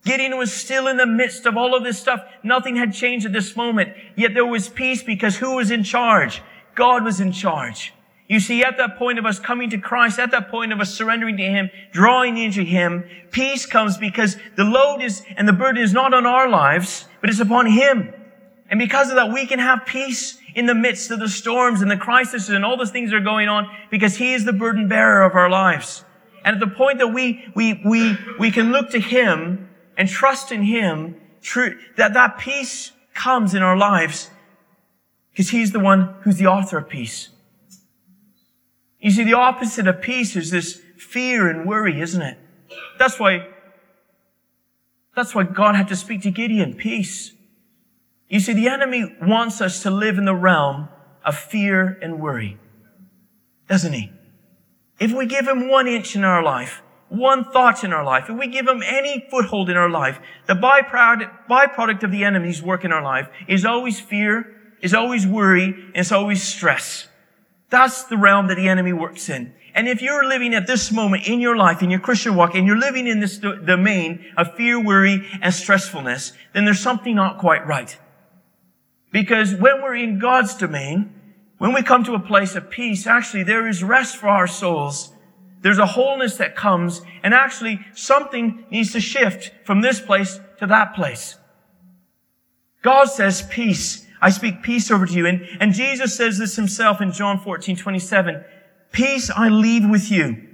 Gideon 0.03 0.37
was 0.37 0.51
still 0.51 0.87
in 0.87 0.97
the 0.97 1.05
midst 1.05 1.45
of 1.45 1.55
all 1.55 1.75
of 1.75 1.83
this 1.83 1.99
stuff. 1.99 2.21
Nothing 2.43 2.75
had 2.75 2.93
changed 2.93 3.25
at 3.25 3.33
this 3.33 3.55
moment, 3.55 3.93
yet 4.15 4.33
there 4.33 4.45
was 4.45 4.67
peace 4.69 5.03
because 5.03 5.37
who 5.37 5.55
was 5.55 5.71
in 5.71 5.83
charge? 5.83 6.41
God 6.75 7.03
was 7.03 7.19
in 7.19 7.31
charge. 7.31 7.93
You 8.29 8.39
see, 8.39 8.63
at 8.63 8.77
that 8.77 8.97
point 8.97 9.17
of 9.17 9.25
us 9.25 9.39
coming 9.39 9.71
to 9.71 9.79
Christ, 9.79 10.19
at 10.19 10.29
that 10.31 10.49
point 10.49 10.71
of 10.71 10.79
us 10.79 10.93
surrendering 10.93 11.35
to 11.37 11.43
Him, 11.43 11.71
drawing 11.91 12.37
into 12.37 12.61
Him, 12.61 13.03
peace 13.31 13.65
comes 13.65 13.97
because 13.97 14.37
the 14.55 14.63
load 14.63 15.01
is, 15.01 15.23
and 15.35 15.47
the 15.47 15.53
burden 15.53 15.81
is 15.81 15.93
not 15.93 16.13
on 16.13 16.27
our 16.27 16.47
lives, 16.47 17.07
but 17.21 17.31
it's 17.31 17.39
upon 17.39 17.65
Him. 17.65 18.13
And 18.69 18.77
because 18.77 19.09
of 19.09 19.15
that, 19.15 19.33
we 19.33 19.47
can 19.47 19.57
have 19.57 19.83
peace 19.87 20.37
in 20.53 20.67
the 20.67 20.75
midst 20.75 21.09
of 21.09 21.19
the 21.19 21.27
storms 21.27 21.81
and 21.81 21.89
the 21.89 21.97
crises 21.97 22.49
and 22.49 22.63
all 22.63 22.77
those 22.77 22.91
things 22.91 23.09
that 23.09 23.17
are 23.17 23.19
going 23.19 23.49
on 23.49 23.67
because 23.89 24.17
He 24.17 24.33
is 24.35 24.45
the 24.45 24.53
burden 24.53 24.87
bearer 24.87 25.23
of 25.23 25.33
our 25.33 25.49
lives. 25.49 26.05
And 26.45 26.53
at 26.53 26.59
the 26.59 26.75
point 26.75 26.99
that 26.99 27.07
we, 27.07 27.43
we, 27.55 27.81
we, 27.83 28.15
we 28.37 28.51
can 28.51 28.71
look 28.71 28.91
to 28.91 28.99
Him 28.99 29.69
and 29.97 30.07
trust 30.07 30.51
in 30.51 30.61
Him, 30.61 31.19
true, 31.41 31.79
that 31.97 32.13
that 32.13 32.37
peace 32.37 32.91
comes 33.15 33.55
in 33.55 33.63
our 33.63 33.75
lives 33.75 34.29
because 35.31 35.49
He's 35.49 35.71
the 35.71 35.79
one 35.79 36.13
who's 36.21 36.37
the 36.37 36.45
author 36.45 36.77
of 36.77 36.87
peace. 36.87 37.29
You 38.99 39.11
see, 39.11 39.23
the 39.23 39.33
opposite 39.33 39.87
of 39.87 40.01
peace 40.01 40.35
is 40.35 40.51
this 40.51 40.81
fear 40.97 41.47
and 41.49 41.67
worry, 41.67 42.01
isn't 42.01 42.21
it? 42.21 42.37
That's 42.97 43.19
why, 43.19 43.47
that's 45.15 45.33
why 45.33 45.43
God 45.43 45.75
had 45.75 45.87
to 45.87 45.95
speak 45.95 46.21
to 46.23 46.31
Gideon, 46.31 46.75
peace. 46.75 47.33
You 48.27 48.39
see, 48.39 48.53
the 48.53 48.67
enemy 48.67 49.15
wants 49.21 49.61
us 49.61 49.81
to 49.83 49.89
live 49.89 50.17
in 50.17 50.25
the 50.25 50.35
realm 50.35 50.89
of 51.25 51.37
fear 51.37 51.97
and 52.01 52.19
worry, 52.19 52.57
doesn't 53.67 53.93
he? 53.93 54.11
If 54.99 55.13
we 55.13 55.25
give 55.25 55.47
him 55.47 55.69
one 55.69 55.87
inch 55.87 56.15
in 56.15 56.23
our 56.23 56.43
life, 56.43 56.81
one 57.07 57.43
thought 57.43 57.83
in 57.83 57.91
our 57.91 58.03
life, 58.03 58.29
if 58.29 58.37
we 58.37 58.47
give 58.47 58.67
him 58.67 58.83
any 58.85 59.25
foothold 59.31 59.69
in 59.69 59.77
our 59.77 59.89
life, 59.89 60.19
the 60.45 60.53
byproduct, 60.53 61.31
byproduct 61.49 62.03
of 62.03 62.11
the 62.11 62.23
enemy's 62.23 62.61
work 62.61 62.85
in 62.85 62.91
our 62.91 63.01
life 63.01 63.29
is 63.47 63.65
always 63.65 63.99
fear, 63.99 64.45
is 64.81 64.93
always 64.93 65.25
worry, 65.25 65.73
and 65.73 65.95
it's 65.95 66.11
always 66.11 66.43
stress. 66.43 67.07
That's 67.69 68.03
the 68.05 68.17
realm 68.17 68.47
that 68.47 68.55
the 68.55 68.67
enemy 68.67 68.93
works 68.93 69.29
in. 69.29 69.53
And 69.75 69.87
if 69.87 70.01
you're 70.01 70.27
living 70.27 70.53
at 70.55 70.67
this 70.67 70.91
moment 70.91 71.27
in 71.27 71.39
your 71.39 71.55
life, 71.55 71.83
in 71.83 71.91
your 71.91 71.99
Christian 71.99 72.35
walk, 72.35 72.55
and 72.55 72.65
you're 72.65 72.77
living 72.77 73.07
in 73.07 73.19
this 73.19 73.37
domain 73.37 74.25
of 74.35 74.55
fear, 74.55 74.79
worry, 74.79 75.27
and 75.41 75.53
stressfulness, 75.53 76.33
then 76.53 76.65
there's 76.65 76.79
something 76.79 77.15
not 77.15 77.37
quite 77.37 77.65
right. 77.67 77.97
Because 79.11 79.53
when 79.53 79.81
we're 79.81 79.95
in 79.95 80.19
God's 80.19 80.55
domain, 80.55 81.13
when 81.59 81.73
we 81.73 81.83
come 81.83 82.03
to 82.05 82.13
a 82.13 82.19
place 82.19 82.55
of 82.55 82.69
peace, 82.69 83.05
actually 83.05 83.43
there 83.43 83.67
is 83.67 83.83
rest 83.83 84.17
for 84.17 84.27
our 84.27 84.47
souls. 84.47 85.11
There's 85.61 85.77
a 85.77 85.85
wholeness 85.85 86.37
that 86.37 86.55
comes, 86.55 87.01
and 87.21 87.33
actually 87.33 87.79
something 87.93 88.65
needs 88.71 88.93
to 88.93 89.01
shift 89.01 89.51
from 89.65 89.81
this 89.81 89.99
place 89.99 90.39
to 90.59 90.67
that 90.67 90.95
place. 90.95 91.35
God 92.81 93.05
says 93.05 93.41
peace. 93.41 94.05
I 94.21 94.29
speak 94.29 94.61
peace 94.61 94.91
over 94.91 95.05
to 95.05 95.13
you. 95.13 95.25
And, 95.25 95.47
and 95.59 95.73
Jesus 95.73 96.15
says 96.15 96.37
this 96.37 96.55
himself 96.55 97.01
in 97.01 97.11
John 97.11 97.39
14, 97.39 97.75
27. 97.75 98.43
Peace 98.91 99.29
I 99.29 99.49
leave 99.49 99.89
with 99.89 100.11
you. 100.11 100.47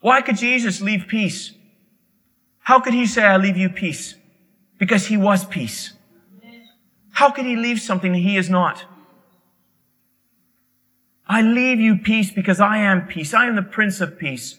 Why 0.00 0.20
could 0.20 0.36
Jesus 0.36 0.80
leave 0.80 1.06
peace? 1.08 1.52
How 2.60 2.80
could 2.80 2.94
he 2.94 3.06
say, 3.06 3.22
I 3.22 3.36
leave 3.36 3.56
you 3.56 3.68
peace? 3.68 4.16
Because 4.78 5.06
he 5.06 5.16
was 5.16 5.44
peace. 5.44 5.92
How 7.12 7.30
could 7.30 7.46
he 7.46 7.56
leave 7.56 7.80
something 7.80 8.12
he 8.14 8.36
is 8.36 8.50
not? 8.50 8.84
I 11.28 11.42
leave 11.42 11.80
you 11.80 11.96
peace 11.96 12.30
because 12.30 12.60
I 12.60 12.78
am 12.78 13.06
peace. 13.06 13.32
I 13.32 13.46
am 13.46 13.56
the 13.56 13.62
Prince 13.62 14.00
of 14.00 14.18
Peace. 14.18 14.58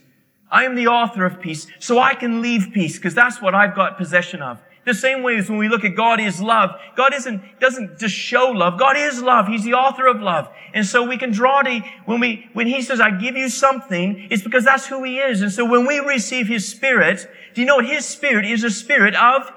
I 0.49 0.63
am 0.63 0.75
the 0.75 0.87
author 0.87 1.25
of 1.25 1.41
peace. 1.41 1.67
So 1.79 1.99
I 1.99 2.15
can 2.15 2.41
leave 2.41 2.69
peace 2.73 2.97
because 2.97 3.13
that's 3.13 3.41
what 3.41 3.53
I've 3.53 3.75
got 3.75 3.97
possession 3.97 4.41
of. 4.41 4.61
The 4.85 4.93
same 4.93 5.23
way 5.23 5.35
as 5.37 5.49
when 5.49 5.57
we 5.57 5.67
look 5.67 5.83
at 5.83 5.95
God 5.95 6.19
is 6.19 6.39
love. 6.39 6.69
God 6.95 7.11
isn't, 7.15 7.59
doesn't 7.59 7.97
just 7.97 8.13
show 8.13 8.51
love. 8.51 8.79
God 8.79 8.95
is 8.95 9.19
love. 9.21 9.47
He's 9.47 9.63
the 9.63 9.73
author 9.73 10.05
of 10.05 10.21
love. 10.21 10.47
And 10.75 10.85
so 10.85 11.07
we 11.07 11.17
can 11.17 11.31
draw 11.31 11.63
to, 11.63 11.79
when 12.05 12.19
we, 12.19 12.47
when 12.53 12.67
He 12.67 12.83
says, 12.83 12.99
I 12.99 13.09
give 13.09 13.35
you 13.35 13.49
something, 13.49 14.27
it's 14.29 14.43
because 14.43 14.63
that's 14.63 14.85
who 14.85 15.03
He 15.03 15.17
is. 15.17 15.41
And 15.41 15.51
so 15.51 15.65
when 15.65 15.87
we 15.87 15.97
receive 15.97 16.47
His 16.47 16.67
Spirit, 16.69 17.27
do 17.55 17.61
you 17.61 17.67
know 17.67 17.77
what 17.77 17.87
His 17.87 18.05
Spirit 18.05 18.45
is? 18.45 18.63
A 18.63 18.69
spirit 18.69 19.15
of 19.15 19.51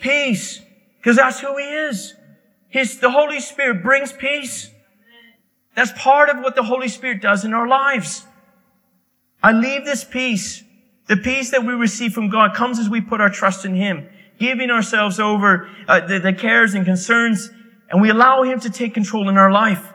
peace. 0.00 0.60
Because 0.98 1.16
that's 1.16 1.40
who 1.40 1.56
He 1.56 1.64
is. 1.64 2.14
His, 2.68 2.98
the 2.98 3.10
Holy 3.10 3.40
Spirit 3.40 3.82
brings 3.82 4.12
peace. 4.12 4.70
That's 5.74 5.92
part 5.96 6.28
of 6.28 6.40
what 6.40 6.54
the 6.54 6.64
Holy 6.64 6.88
Spirit 6.88 7.22
does 7.22 7.46
in 7.46 7.54
our 7.54 7.66
lives. 7.66 8.26
I 9.42 9.52
leave 9.52 9.86
this 9.86 10.04
peace. 10.04 10.64
The 11.06 11.16
peace 11.16 11.50
that 11.52 11.64
we 11.64 11.72
receive 11.72 12.12
from 12.12 12.28
God 12.28 12.54
comes 12.54 12.78
as 12.78 12.90
we 12.90 13.00
put 13.00 13.22
our 13.22 13.30
trust 13.30 13.64
in 13.64 13.74
Him 13.74 14.06
giving 14.38 14.70
ourselves 14.70 15.18
over 15.18 15.68
uh, 15.86 16.06
the, 16.06 16.18
the 16.18 16.32
cares 16.32 16.74
and 16.74 16.84
concerns, 16.84 17.50
and 17.90 18.00
we 18.00 18.10
allow 18.10 18.42
Him 18.42 18.60
to 18.60 18.70
take 18.70 18.94
control 18.94 19.28
in 19.28 19.36
our 19.36 19.50
life. 19.50 19.92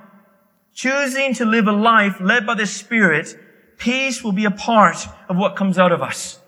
Choosing 0.73 1.33
to 1.35 1.45
live 1.45 1.67
a 1.67 1.71
life 1.71 2.19
led 2.19 2.45
by 2.45 2.55
the 2.55 2.65
Spirit, 2.65 3.37
peace 3.77 4.23
will 4.23 4.31
be 4.31 4.45
a 4.45 4.51
part 4.51 5.07
of 5.29 5.37
what 5.37 5.55
comes 5.55 5.77
out 5.77 5.91
of 5.91 6.01
us. 6.01 6.39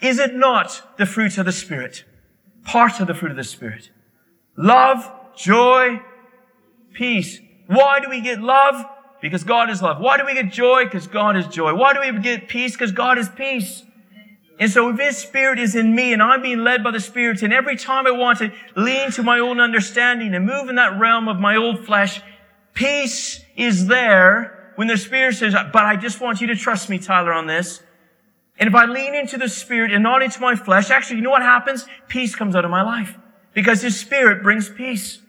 Is 0.00 0.18
it 0.18 0.34
not 0.34 0.96
the 0.98 1.06
fruit 1.06 1.38
of 1.38 1.46
the 1.46 1.52
Spirit? 1.52 2.04
Part 2.64 3.00
of 3.00 3.06
the 3.06 3.14
fruit 3.14 3.30
of 3.30 3.36
the 3.36 3.44
Spirit. 3.44 3.90
Love, 4.56 5.10
joy, 5.36 6.00
peace. 6.92 7.40
Why 7.66 8.00
do 8.00 8.08
we 8.08 8.20
get 8.20 8.40
love? 8.40 8.84
Because 9.20 9.42
God 9.42 9.70
is 9.70 9.82
love. 9.82 10.00
Why 10.00 10.16
do 10.16 10.24
we 10.24 10.34
get 10.34 10.52
joy? 10.52 10.84
Because 10.84 11.06
God 11.06 11.36
is 11.36 11.46
joy. 11.48 11.74
Why 11.74 11.92
do 11.92 12.00
we 12.00 12.20
get 12.20 12.48
peace? 12.48 12.72
Because 12.72 12.92
God 12.92 13.18
is 13.18 13.28
peace. 13.28 13.82
And 14.58 14.70
so 14.70 14.88
if 14.90 14.98
His 14.98 15.16
Spirit 15.16 15.58
is 15.58 15.76
in 15.76 15.94
me 15.94 16.12
and 16.12 16.22
I'm 16.22 16.42
being 16.42 16.64
led 16.64 16.82
by 16.82 16.90
the 16.90 17.00
Spirit, 17.00 17.42
and 17.42 17.52
every 17.52 17.76
time 17.76 18.06
I 18.06 18.10
want 18.10 18.38
to 18.38 18.52
lean 18.74 19.12
to 19.12 19.22
my 19.22 19.38
own 19.38 19.60
understanding 19.60 20.34
and 20.34 20.44
move 20.44 20.68
in 20.68 20.74
that 20.76 20.98
realm 20.98 21.28
of 21.28 21.38
my 21.38 21.56
old 21.56 21.84
flesh, 21.84 22.20
peace 22.74 23.40
is 23.56 23.86
there 23.86 24.72
when 24.74 24.88
the 24.88 24.96
Spirit 24.96 25.36
says, 25.36 25.54
but 25.72 25.84
I 25.84 25.96
just 25.96 26.20
want 26.20 26.40
you 26.40 26.48
to 26.48 26.56
trust 26.56 26.88
me, 26.88 26.98
Tyler, 26.98 27.32
on 27.32 27.46
this. 27.46 27.82
And 28.58 28.68
if 28.68 28.74
I 28.74 28.86
lean 28.86 29.14
into 29.14 29.38
the 29.38 29.48
Spirit 29.48 29.92
and 29.92 30.02
not 30.02 30.22
into 30.22 30.40
my 30.40 30.56
flesh, 30.56 30.90
actually, 30.90 31.16
you 31.16 31.22
know 31.22 31.30
what 31.30 31.42
happens? 31.42 31.86
Peace 32.08 32.34
comes 32.34 32.56
out 32.56 32.64
of 32.64 32.70
my 32.70 32.82
life 32.82 33.16
because 33.54 33.82
His 33.82 33.98
Spirit 33.98 34.42
brings 34.42 34.68
peace. 34.68 35.20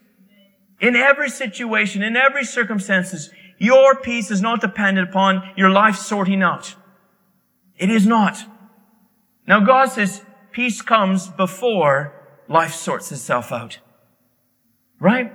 In 0.79 0.95
every 0.95 1.29
situation, 1.29 2.01
in 2.01 2.15
every 2.15 2.43
circumstances, 2.43 3.29
your 3.59 3.95
peace 3.95 4.31
is 4.31 4.41
not 4.41 4.61
dependent 4.61 5.09
upon 5.09 5.47
your 5.55 5.69
life 5.69 5.97
sorting 5.97 6.41
out. 6.41 6.75
It 7.77 7.91
is 7.91 8.07
not. 8.07 8.43
Now 9.49 9.59
God 9.59 9.87
says 9.87 10.21
peace 10.51 10.83
comes 10.83 11.27
before 11.27 12.13
life 12.47 12.73
sorts 12.73 13.11
itself 13.11 13.51
out. 13.51 13.79
Right? 14.99 15.33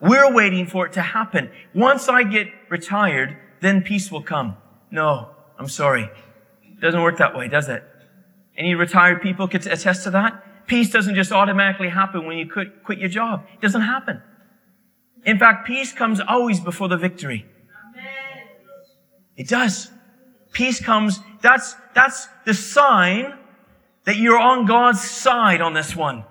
We're 0.00 0.34
waiting 0.34 0.66
for 0.66 0.86
it 0.86 0.94
to 0.94 1.02
happen. 1.02 1.50
Once 1.74 2.08
I 2.08 2.24
get 2.24 2.48
retired, 2.68 3.38
then 3.60 3.82
peace 3.82 4.10
will 4.10 4.22
come. 4.22 4.56
No, 4.90 5.30
I'm 5.58 5.68
sorry. 5.68 6.10
It 6.64 6.80
doesn't 6.80 7.00
work 7.00 7.18
that 7.18 7.36
way, 7.36 7.46
does 7.46 7.68
it? 7.68 7.84
Any 8.56 8.74
retired 8.74 9.22
people 9.22 9.46
could 9.46 9.64
attest 9.66 10.02
to 10.04 10.10
that? 10.10 10.66
Peace 10.66 10.90
doesn't 10.90 11.14
just 11.14 11.30
automatically 11.30 11.90
happen 11.90 12.26
when 12.26 12.36
you 12.36 12.50
quit, 12.50 12.82
quit 12.82 12.98
your 12.98 13.08
job. 13.08 13.46
It 13.54 13.60
doesn't 13.60 13.82
happen. 13.82 14.22
In 15.24 15.38
fact, 15.38 15.66
peace 15.68 15.92
comes 15.92 16.20
always 16.20 16.58
before 16.58 16.88
the 16.88 16.96
victory. 16.96 17.46
It 19.36 19.48
does. 19.48 19.90
Peace 20.54 20.80
comes, 20.80 21.20
that's, 21.42 21.76
that's 21.94 22.28
the 22.46 22.54
sign 22.54 23.34
that 24.04 24.16
you're 24.16 24.38
on 24.38 24.64
God's 24.64 25.02
side 25.02 25.60
on 25.60 25.74
this 25.74 25.94
one. 25.94 26.24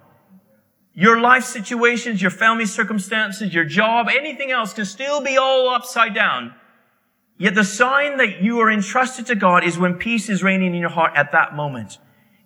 Your 0.95 1.19
life 1.19 1.43
situations, 1.43 2.21
your 2.21 2.31
family 2.31 2.65
circumstances, 2.65 3.53
your 3.53 3.65
job, 3.65 4.07
anything 4.09 4.51
else 4.51 4.73
can 4.73 4.85
still 4.85 5.21
be 5.21 5.37
all 5.37 5.69
upside 5.69 6.15
down. 6.15 6.55
Yet 7.37 7.55
the 7.55 7.63
sign 7.63 8.17
that 8.17 8.41
you 8.41 8.59
are 8.59 8.71
entrusted 8.71 9.25
to 9.27 9.35
God 9.35 9.63
is 9.63 9.77
when 9.77 9.95
peace 9.95 10.29
is 10.29 10.43
reigning 10.43 10.73
in 10.73 10.79
your 10.81 10.89
heart 10.89 11.13
at 11.15 11.31
that 11.31 11.55
moment. 11.55 11.97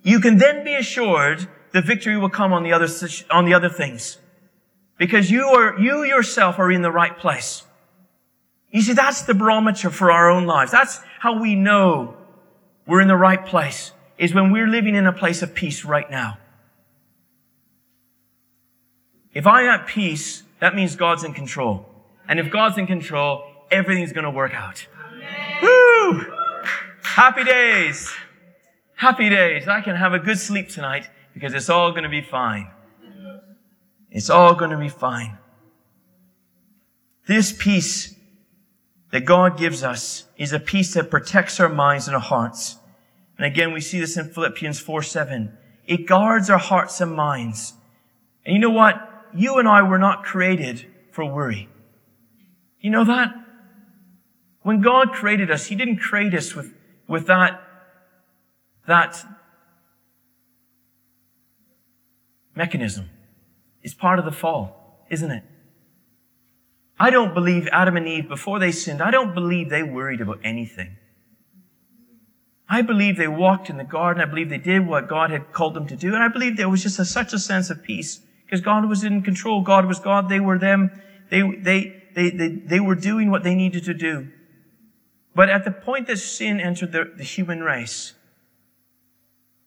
You 0.01 0.19
can 0.19 0.37
then 0.37 0.63
be 0.63 0.75
assured 0.75 1.47
the 1.73 1.81
victory 1.81 2.17
will 2.17 2.29
come 2.29 2.53
on 2.53 2.63
the 2.63 2.73
other, 2.73 2.87
on 3.29 3.45
the 3.45 3.53
other 3.53 3.69
things. 3.69 4.17
Because 4.97 5.29
you 5.29 5.45
are, 5.45 5.77
you 5.79 6.03
yourself 6.03 6.57
are 6.57 6.71
in 6.71 6.81
the 6.81 6.91
right 6.91 7.17
place. 7.17 7.63
You 8.71 8.81
see, 8.81 8.93
that's 8.93 9.23
the 9.23 9.33
barometer 9.33 9.89
for 9.89 10.11
our 10.11 10.29
own 10.29 10.45
lives. 10.45 10.71
That's 10.71 11.01
how 11.19 11.39
we 11.39 11.55
know 11.55 12.15
we're 12.85 13.01
in 13.01 13.07
the 13.07 13.17
right 13.17 13.45
place, 13.45 13.91
is 14.17 14.33
when 14.33 14.51
we're 14.51 14.67
living 14.67 14.95
in 14.95 15.05
a 15.05 15.13
place 15.13 15.41
of 15.41 15.53
peace 15.53 15.83
right 15.85 16.09
now. 16.09 16.37
If 19.33 19.45
I'm 19.45 19.67
at 19.67 19.87
peace, 19.87 20.43
that 20.59 20.75
means 20.75 20.95
God's 20.95 21.23
in 21.23 21.33
control. 21.33 21.87
And 22.27 22.39
if 22.39 22.49
God's 22.49 22.77
in 22.77 22.87
control, 22.87 23.43
everything's 23.69 24.11
going 24.11 24.23
to 24.23 24.31
work 24.31 24.53
out. 24.53 24.87
Woo! 25.61 26.25
Happy 27.03 27.43
days. 27.43 28.11
Happy 28.95 29.29
days. 29.29 29.67
I 29.67 29.81
can 29.81 29.95
have 29.95 30.13
a 30.13 30.19
good 30.19 30.39
sleep 30.39 30.69
tonight 30.69 31.09
because 31.33 31.53
it's 31.53 31.69
all 31.69 31.91
going 31.91 32.03
to 32.03 32.09
be 32.09 32.21
fine. 32.21 32.71
It's 34.09 34.29
all 34.29 34.55
going 34.55 34.71
to 34.71 34.77
be 34.77 34.89
fine. 34.89 35.37
This 37.27 37.53
peace 37.53 38.16
that 39.11 39.25
God 39.25 39.57
gives 39.57 39.83
us 39.83 40.25
is 40.37 40.53
a 40.53 40.59
peace 40.59 40.93
that 40.93 41.09
protects 41.09 41.59
our 41.59 41.69
minds 41.69 42.07
and 42.07 42.15
our 42.15 42.21
hearts. 42.21 42.77
And 43.37 43.45
again, 43.45 43.73
we 43.73 43.81
see 43.81 43.99
this 43.99 44.17
in 44.17 44.29
Philippians 44.29 44.79
4 44.79 45.01
7. 45.01 45.57
It 45.85 46.05
guards 46.05 46.49
our 46.49 46.57
hearts 46.57 46.99
and 46.99 47.13
minds. 47.13 47.73
And 48.45 48.53
you 48.53 48.59
know 48.59 48.69
what? 48.69 48.95
You 49.33 49.57
and 49.57 49.67
I 49.67 49.81
were 49.83 49.97
not 49.97 50.23
created 50.23 50.85
for 51.11 51.25
worry. 51.25 51.69
You 52.81 52.89
know 52.89 53.05
that? 53.05 53.33
When 54.61 54.81
God 54.81 55.13
created 55.13 55.49
us, 55.49 55.67
He 55.67 55.75
didn't 55.75 55.97
create 55.97 56.33
us 56.33 56.53
with, 56.53 56.73
with 57.07 57.27
that, 57.27 57.61
that 58.85 59.23
mechanism. 62.53 63.09
It's 63.81 63.93
part 63.93 64.19
of 64.19 64.25
the 64.25 64.31
fall, 64.31 65.05
isn't 65.09 65.31
it? 65.31 65.43
I 66.99 67.09
don't 67.09 67.33
believe 67.33 67.67
Adam 67.71 67.95
and 67.97 68.07
Eve, 68.07 68.27
before 68.27 68.59
they 68.59 68.71
sinned, 68.71 69.01
I 69.01 69.11
don't 69.11 69.33
believe 69.33 69.69
they 69.69 69.83
worried 69.83 70.21
about 70.21 70.39
anything. 70.43 70.97
I 72.69 72.81
believe 72.81 73.17
they 73.17 73.27
walked 73.27 73.69
in 73.69 73.77
the 73.77 73.83
garden. 73.83 74.21
I 74.21 74.25
believe 74.25 74.49
they 74.49 74.57
did 74.57 74.87
what 74.87 75.07
God 75.07 75.31
had 75.31 75.53
called 75.53 75.73
them 75.73 75.87
to 75.87 75.95
do. 75.95 76.13
And 76.13 76.23
I 76.23 76.27
believe 76.27 76.57
there 76.57 76.69
was 76.69 76.83
just 76.83 76.99
a, 76.99 77.05
such 77.05 77.33
a 77.33 77.39
sense 77.39 77.69
of 77.69 77.83
peace 77.83 78.19
because 78.45 78.61
God 78.61 78.89
was 78.89 79.03
in 79.03 79.21
control. 79.21 79.61
God 79.61 79.85
was 79.85 79.99
God. 79.99 80.27
They 80.27 80.39
were 80.39 80.57
them. 80.57 80.91
They, 81.29 81.41
they, 81.41 82.01
they, 82.13 82.29
they, 82.29 82.49
they 82.49 82.79
were 82.79 82.95
doing 82.95 83.29
what 83.29 83.43
they 83.43 83.55
needed 83.55 83.85
to 83.85 83.93
do. 83.93 84.29
But 85.33 85.49
at 85.49 85.65
the 85.65 85.71
point 85.71 86.07
that 86.07 86.17
sin 86.17 86.59
entered 86.59 86.91
the, 86.91 87.13
the 87.15 87.23
human 87.23 87.61
race, 87.61 88.15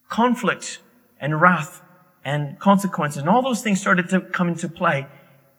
conflict 0.08 0.80
and 1.20 1.40
wrath 1.40 1.80
and 2.24 2.58
consequences 2.58 3.18
and 3.18 3.28
all 3.30 3.40
those 3.40 3.62
things 3.62 3.80
started 3.80 4.08
to 4.10 4.20
come 4.20 4.48
into 4.48 4.68
play. 4.68 5.06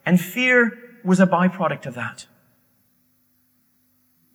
And 0.04 0.20
fear 0.20 0.78
was 1.04 1.20
a 1.20 1.26
byproduct 1.26 1.86
of 1.86 1.94
that. 1.94 2.26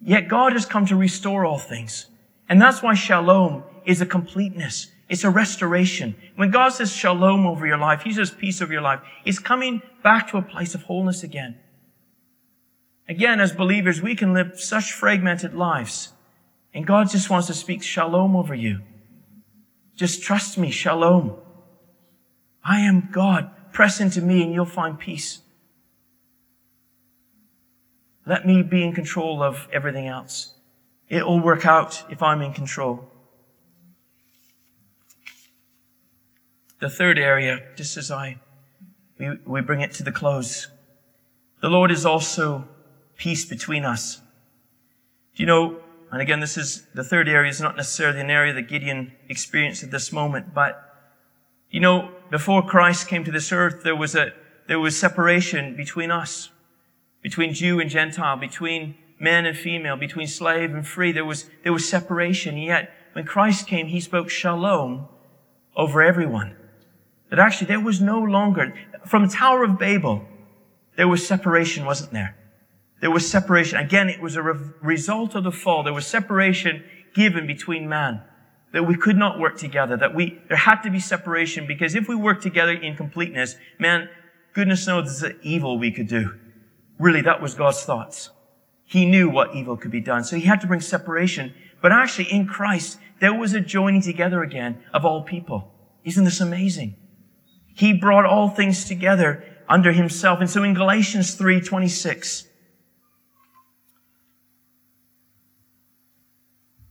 Yet 0.02 0.28
God 0.28 0.54
has 0.54 0.66
come 0.66 0.86
to 0.88 0.96
restore 0.96 1.46
all 1.46 1.58
things. 1.58 2.08
And 2.50 2.62
that's 2.62 2.82
why 2.82 2.94
shalom 2.94 3.64
is 3.86 4.02
a 4.02 4.06
completeness. 4.06 4.92
It's 5.10 5.24
a 5.24 5.30
restoration. 5.30 6.16
When 6.36 6.52
God 6.52 6.70
says 6.70 6.92
shalom 6.92 7.46
over 7.46 7.66
your 7.66 7.78
life, 7.78 8.02
He 8.02 8.14
says 8.14 8.32
peace 8.32 8.62
over 8.62 8.72
your 8.72 8.82
life. 8.82 9.00
It's 9.26 9.40
coming 9.40 9.82
back 10.04 10.30
to 10.30 10.38
a 10.38 10.42
place 10.42 10.76
of 10.76 10.84
wholeness 10.84 11.24
again. 11.24 11.58
Again, 13.10 13.40
as 13.40 13.54
believers, 13.54 14.02
we 14.02 14.16
can 14.16 14.34
live 14.34 14.60
such 14.60 14.92
fragmented 14.92 15.54
lives. 15.54 16.10
And 16.74 16.86
God 16.86 17.10
just 17.10 17.30
wants 17.30 17.48
to 17.48 17.54
speak 17.54 17.82
shalom 17.82 18.36
over 18.36 18.54
you. 18.54 18.82
Just 19.96 20.22
trust 20.22 20.58
me, 20.58 20.70
shalom. 20.70 21.36
I 22.64 22.82
am 22.82 23.10
God. 23.12 23.50
Press 23.72 24.00
into 24.00 24.22
me 24.22 24.44
and 24.44 24.54
you'll 24.54 24.66
find 24.66 25.00
peace. 25.00 25.40
Let 28.28 28.46
me 28.46 28.62
be 28.62 28.84
in 28.84 28.92
control 28.92 29.42
of 29.42 29.70
everything 29.72 30.08
else. 30.08 30.54
It 31.08 31.26
will 31.26 31.40
work 31.40 31.66
out 31.66 32.04
if 32.10 32.22
I'm 32.22 32.42
in 32.42 32.54
control. 32.54 33.10
The 36.80 36.90
third 36.90 37.18
area, 37.18 37.64
just 37.78 37.96
as 37.96 38.12
I, 38.12 38.38
we, 39.18 39.38
we 39.46 39.62
bring 39.62 39.80
it 39.80 39.94
to 39.94 40.04
the 40.04 40.12
close. 40.12 40.68
The 41.62 41.70
Lord 41.70 41.90
is 41.90 42.06
also 42.06 42.68
peace 43.16 43.46
between 43.46 43.86
us. 43.86 44.18
Do 45.36 45.44
You 45.44 45.46
know, 45.46 45.80
and 46.12 46.22
again, 46.22 46.42
this 46.42 46.58
is 46.58 46.84
the 46.94 47.06
third 47.06 47.30
area 47.30 47.50
is 47.50 47.62
not 47.62 47.78
necessarily 47.78 48.20
an 48.20 48.30
area 48.30 48.54
that 48.54 48.64
Gideon 48.64 49.14
experienced 49.30 49.84
at 49.84 49.92
this 49.92 50.12
moment, 50.12 50.54
but 50.54 50.84
you 51.70 51.80
know, 51.80 52.12
before 52.30 52.62
Christ 52.62 53.08
came 53.08 53.24
to 53.24 53.32
this 53.32 53.54
earth, 53.54 53.84
there 53.84 53.96
was 53.96 54.16
a, 54.16 54.34
there 54.68 54.80
was 54.80 55.00
separation 55.00 55.76
between 55.78 56.12
us, 56.12 56.50
between 57.22 57.54
Jew 57.54 57.80
and 57.80 57.90
Gentile, 57.90 58.38
between 58.38 58.96
man 59.20 59.46
and 59.46 59.58
female, 59.58 59.98
between 59.98 60.28
slave 60.28 60.74
and 60.74 60.86
free. 60.86 61.12
There 61.12 61.26
was, 61.26 61.50
there 61.64 61.74
was 61.74 61.88
separation. 61.88 62.58
Yet, 62.58 62.92
when 63.14 63.26
Christ 63.26 63.68
came, 63.68 63.88
he 63.88 64.00
spoke 64.00 64.30
shalom 64.30 65.08
over 65.76 66.02
everyone. 66.02 66.56
That 67.30 67.40
actually 67.40 67.68
there 67.68 67.80
was 67.80 68.00
no 68.00 68.20
longer, 68.20 68.74
from 69.06 69.28
the 69.28 69.34
Tower 69.34 69.64
of 69.64 69.80
Babel, 69.80 70.26
there 70.96 71.08
was 71.08 71.26
separation, 71.28 71.86
wasn't 71.86 72.12
there? 72.12 72.36
There 73.02 73.12
was 73.12 73.30
separation. 73.30 73.78
Again, 73.78 74.10
it 74.10 74.22
was 74.22 74.36
a 74.36 74.42
re- 74.42 74.70
result 74.82 75.36
of 75.36 75.44
the 75.44 75.52
fall. 75.52 75.84
There 75.84 75.94
was 75.94 76.08
separation 76.08 76.84
given 77.14 77.46
between 77.46 77.88
man. 77.88 78.22
That 78.74 78.84
we 78.84 78.96
could 78.96 79.18
not 79.18 79.40
work 79.40 79.58
together. 79.58 79.96
That 79.96 80.14
we, 80.14 80.42
there 80.48 80.58
had 80.58 80.82
to 80.82 80.90
be 80.90 81.00
separation 81.00 81.68
because 81.68 81.96
if 81.96 82.08
we 82.08 82.16
worked 82.16 82.44
together 82.44 82.74
in 82.74 82.96
completeness, 82.96 83.56
man, 83.80 84.10
goodness 84.54 84.88
knows 84.88 85.22
the 85.22 85.40
evil 85.42 85.78
we 85.78 85.92
could 85.92 86.08
do. 86.08 86.38
Really, 87.00 87.22
that 87.22 87.42
was 87.42 87.54
God's 87.54 87.84
thoughts. 87.84 88.30
He 88.86 89.06
knew 89.06 89.30
what 89.30 89.56
evil 89.56 89.78
could 89.78 89.92
be 89.92 90.02
done. 90.02 90.24
So 90.24 90.36
he 90.36 90.44
had 90.44 90.62
to 90.62 90.68
bring 90.68 90.82
separation. 90.82 91.54
But 91.82 91.92
actually, 91.92 92.32
in 92.32 92.48
Christ, 92.48 92.98
there 93.20 93.34
was 93.34 93.54
a 93.54 93.62
joining 93.62 94.02
together 94.02 94.42
again 94.42 94.82
of 94.94 95.06
all 95.06 95.24
people. 95.24 95.74
Isn't 96.04 96.24
this 96.24 96.40
amazing? 96.40 96.96
He 97.76 97.94
brought 97.94 98.26
all 98.26 98.50
things 98.50 98.86
together 98.86 99.44
under 99.70 99.92
himself. 99.92 100.40
And 100.40 100.50
so 100.50 100.64
in 100.64 100.74
Galatians 100.74 101.36
3, 101.36 101.62
26, 101.62 102.46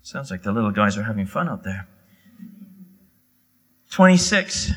Sounds 0.07 0.31
like 0.31 0.45
the 0.45 0.53
little 0.53 0.71
guys 0.71 0.97
are 0.97 1.03
having 1.03 1.27
fun 1.27 1.49
out 1.49 1.65
there. 1.65 1.89
26. 3.91 4.71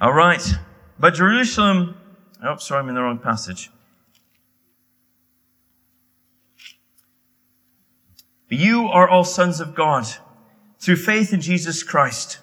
All 0.00 0.12
right. 0.12 0.42
But 0.98 1.14
Jerusalem, 1.14 1.96
oh, 2.42 2.56
sorry, 2.56 2.80
I'm 2.80 2.88
in 2.88 2.94
the 2.94 3.02
wrong 3.02 3.18
passage. 3.18 3.70
You 8.48 8.86
are 8.86 9.08
all 9.08 9.24
sons 9.24 9.60
of 9.60 9.74
God 9.74 10.06
through 10.78 10.96
faith 10.96 11.32
in 11.32 11.40
Jesus 11.40 11.82
Christ. 11.82 12.38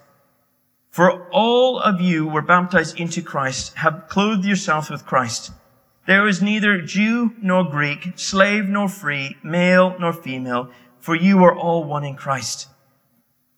For 0.89 1.29
all 1.29 1.79
of 1.79 2.01
you 2.01 2.27
were 2.27 2.41
baptized 2.41 2.99
into 2.99 3.21
Christ, 3.21 3.75
have 3.75 4.07
clothed 4.09 4.43
yourself 4.43 4.89
with 4.89 5.05
Christ. 5.05 5.51
There 6.07 6.27
is 6.27 6.41
neither 6.41 6.81
Jew 6.81 7.33
nor 7.41 7.63
Greek, 7.63 8.13
slave 8.17 8.65
nor 8.65 8.89
free, 8.89 9.37
male 9.41 9.95
nor 9.99 10.11
female, 10.11 10.69
for 10.99 11.15
you 11.15 11.41
are 11.43 11.55
all 11.55 11.85
one 11.85 12.03
in 12.03 12.15
Christ. 12.15 12.67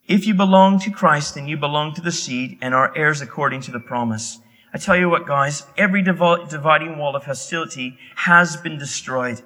If 0.06 0.26
you 0.26 0.34
belong 0.34 0.78
to 0.80 0.90
Christ, 0.90 1.34
then 1.34 1.48
you 1.48 1.56
belong 1.56 1.94
to 1.94 2.02
the 2.02 2.12
seed 2.12 2.58
and 2.60 2.72
are 2.74 2.96
heirs 2.96 3.20
according 3.20 3.62
to 3.62 3.72
the 3.72 3.80
promise. 3.80 4.38
I 4.74 4.78
tell 4.78 4.96
you 4.96 5.08
what, 5.08 5.24
guys, 5.24 5.64
every 5.78 6.02
dividing 6.02 6.98
wall 6.98 7.14
of 7.14 7.24
hostility 7.24 7.96
has 8.16 8.56
been 8.56 8.76
destroyed. 8.76 9.40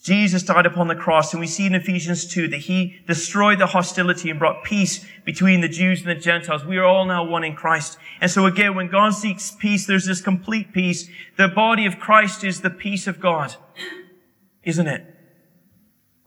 Jesus 0.00 0.44
died 0.44 0.66
upon 0.66 0.86
the 0.86 0.94
cross, 0.94 1.32
and 1.34 1.40
we 1.40 1.48
see 1.48 1.66
in 1.66 1.74
Ephesians 1.74 2.26
2 2.32 2.46
that 2.48 2.58
he 2.58 3.00
destroyed 3.08 3.58
the 3.58 3.66
hostility 3.66 4.30
and 4.30 4.38
brought 4.38 4.62
peace 4.62 5.04
between 5.24 5.60
the 5.60 5.68
Jews 5.68 6.00
and 6.00 6.08
the 6.08 6.14
Gentiles. 6.14 6.64
We 6.64 6.78
are 6.78 6.84
all 6.84 7.04
now 7.04 7.24
one 7.24 7.42
in 7.42 7.56
Christ. 7.56 7.98
And 8.20 8.30
so 8.30 8.46
again, 8.46 8.76
when 8.76 8.88
God 8.88 9.14
seeks 9.14 9.50
peace, 9.50 9.84
there's 9.84 10.06
this 10.06 10.22
complete 10.22 10.72
peace. 10.72 11.10
The 11.36 11.48
body 11.48 11.84
of 11.84 11.98
Christ 11.98 12.44
is 12.44 12.60
the 12.60 12.70
peace 12.70 13.08
of 13.08 13.20
God. 13.20 13.56
Isn't 14.62 14.86
it? 14.86 15.04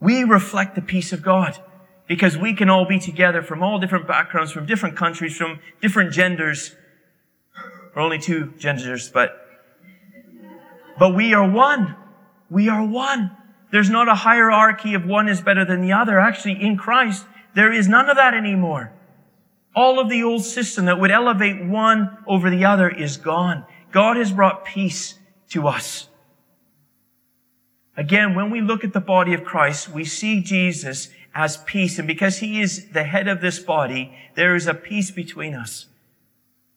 We 0.01 0.25
reflect 0.25 0.75
the 0.75 0.81
peace 0.81 1.13
of 1.13 1.23
God 1.23 1.57
because 2.05 2.37
we 2.37 2.53
can 2.53 2.69
all 2.69 2.85
be 2.85 2.99
together 2.99 3.41
from 3.41 3.63
all 3.63 3.79
different 3.79 4.07
backgrounds, 4.07 4.51
from 4.51 4.65
different 4.65 4.97
countries, 4.97 5.37
from 5.37 5.61
different 5.81 6.11
genders. 6.11 6.75
We're 7.95 8.01
only 8.01 8.19
two 8.19 8.53
genders, 8.57 9.09
but, 9.09 9.47
but 10.97 11.15
we 11.15 11.33
are 11.33 11.47
one. 11.47 11.95
We 12.49 12.69
are 12.69 12.85
one. 12.85 13.35
There's 13.71 13.89
not 13.89 14.07
a 14.07 14.15
hierarchy 14.15 14.93
of 14.93 15.05
one 15.05 15.27
is 15.27 15.41
better 15.41 15.65
than 15.65 15.81
the 15.81 15.93
other. 15.93 16.19
Actually, 16.19 16.61
in 16.61 16.77
Christ, 16.77 17.25
there 17.55 17.71
is 17.71 17.87
none 17.87 18.09
of 18.09 18.17
that 18.17 18.33
anymore. 18.33 18.93
All 19.75 19.99
of 19.99 20.09
the 20.09 20.23
old 20.23 20.43
system 20.43 20.85
that 20.85 20.99
would 20.99 21.11
elevate 21.11 21.63
one 21.65 22.17
over 22.27 22.49
the 22.49 22.65
other 22.65 22.89
is 22.89 23.17
gone. 23.17 23.65
God 23.91 24.17
has 24.17 24.31
brought 24.31 24.65
peace 24.65 25.15
to 25.49 25.67
us. 25.67 26.09
Again, 27.95 28.35
when 28.35 28.49
we 28.49 28.61
look 28.61 28.83
at 28.83 28.93
the 28.93 28.99
body 28.99 29.33
of 29.33 29.43
Christ, 29.43 29.89
we 29.89 30.03
see 30.03 30.41
Jesus 30.41 31.09
as 31.33 31.57
peace. 31.57 31.99
And 31.99 32.07
because 32.07 32.37
he 32.39 32.61
is 32.61 32.89
the 32.89 33.03
head 33.03 33.27
of 33.27 33.41
this 33.41 33.59
body, 33.59 34.15
there 34.35 34.55
is 34.55 34.67
a 34.67 34.73
peace 34.73 35.11
between 35.11 35.53
us. 35.53 35.87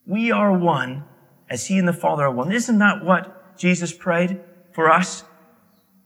We 0.07 0.31
are 0.31 0.57
one 0.57 1.05
as 1.51 1.67
he 1.67 1.79
and 1.79 1.89
the 1.89 1.93
Father 1.93 2.25
are 2.25 2.31
one. 2.31 2.53
Isn't 2.53 2.79
that 2.79 3.05
what 3.05 3.59
Jesus 3.59 3.93
prayed 3.93 4.41
for 4.73 4.91
us? 4.91 5.25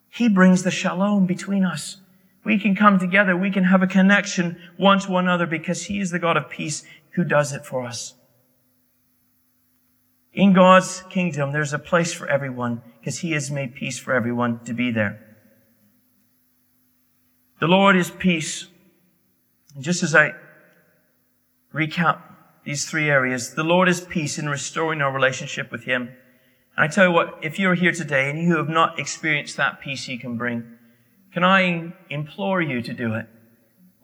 He 0.09 0.29
brings 0.29 0.63
the 0.63 0.71
shalom 0.71 1.27
between 1.27 1.65
us. 1.65 1.99
We 2.45 2.59
can 2.59 2.75
come 2.75 2.99
together. 2.99 3.37
We 3.37 3.51
can 3.51 3.65
have 3.65 3.83
a 3.83 3.87
connection 3.87 4.59
one 4.77 4.99
to 5.01 5.11
one 5.11 5.25
another 5.25 5.47
because 5.47 5.85
He 5.85 6.01
is 6.01 6.11
the 6.11 6.19
God 6.19 6.37
of 6.37 6.49
peace 6.49 6.83
who 7.11 7.25
does 7.25 7.53
it 7.53 7.67
for 7.67 7.85
us. 7.85 8.15
In 10.33 10.53
God's 10.53 11.03
kingdom, 11.11 11.53
there's 11.53 11.75
a 11.75 11.79
place 11.79 12.13
for 12.13 12.27
everyone 12.29 12.83
because 12.99 13.19
He 13.19 13.33
has 13.33 13.51
made 13.51 13.75
peace 13.75 13.99
for 13.99 14.15
everyone 14.15 14.61
to 14.65 14.73
be 14.73 14.91
there. 14.91 15.21
The 17.61 17.69
Lord 17.69 17.97
is 17.97 18.11
peace. 18.11 18.69
And 19.75 19.85
just 19.85 20.03
as 20.03 20.15
I 20.15 20.35
recap 21.75 22.23
these 22.71 22.89
three 22.89 23.11
areas, 23.11 23.55
the 23.55 23.65
Lord 23.65 23.89
is 23.89 24.01
peace 24.01 24.39
in 24.39 24.49
restoring 24.49 25.03
our 25.03 25.13
relationship 25.13 25.73
with 25.73 25.83
Him. 25.83 26.03
And 26.77 26.85
I 26.85 26.87
tell 26.87 27.07
you 27.07 27.11
what, 27.11 27.37
if 27.43 27.59
you're 27.59 27.75
here 27.75 27.91
today 27.91 28.31
and 28.31 28.39
you 28.39 28.59
have 28.59 28.69
not 28.69 28.97
experienced 28.97 29.57
that 29.57 29.81
peace 29.81 30.05
He 30.05 30.17
can 30.17 30.37
bring, 30.37 30.79
can 31.33 31.43
I 31.43 31.93
implore 32.11 32.63
you 32.63 32.81
to 32.81 32.93
do 32.93 33.15
it? 33.15 33.27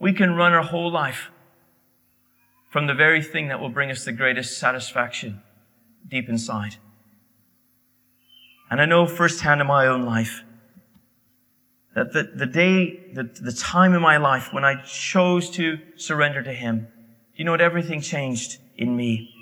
We 0.01 0.13
can 0.13 0.35
run 0.35 0.53
our 0.53 0.65
whole 0.65 0.91
life 0.91 1.31
from 2.69 2.89
the 2.89 2.95
very 2.95 3.23
thing 3.23 3.47
that 3.49 3.61
will 3.61 3.69
bring 3.69 3.89
us 3.89 4.05
the 4.05 4.11
greatest 4.11 4.59
satisfaction 4.59 5.43
deep 6.09 6.29
inside. 6.29 6.75
And 8.69 8.81
I 8.81 8.85
know 8.85 9.07
firsthand 9.07 9.61
in 9.61 9.69
my 9.69 9.87
own 9.87 10.05
life 10.05 10.43
that 11.95 12.13
the, 12.13 12.25
the 12.35 12.47
day, 12.47 13.13
the, 13.13 13.23
the 13.23 13.53
time 13.53 13.95
in 13.95 14.03
my 14.03 14.17
life 14.17 14.53
when 14.53 14.65
I 14.65 14.83
chose 14.83 15.51
to 15.51 15.79
surrender 15.95 16.43
to 16.43 16.53
Him, 16.53 16.89
you 17.37 17.45
know 17.45 17.53
what? 17.53 17.61
Everything 17.61 18.01
changed 18.01 18.59
in 18.77 18.97
me. 18.97 19.33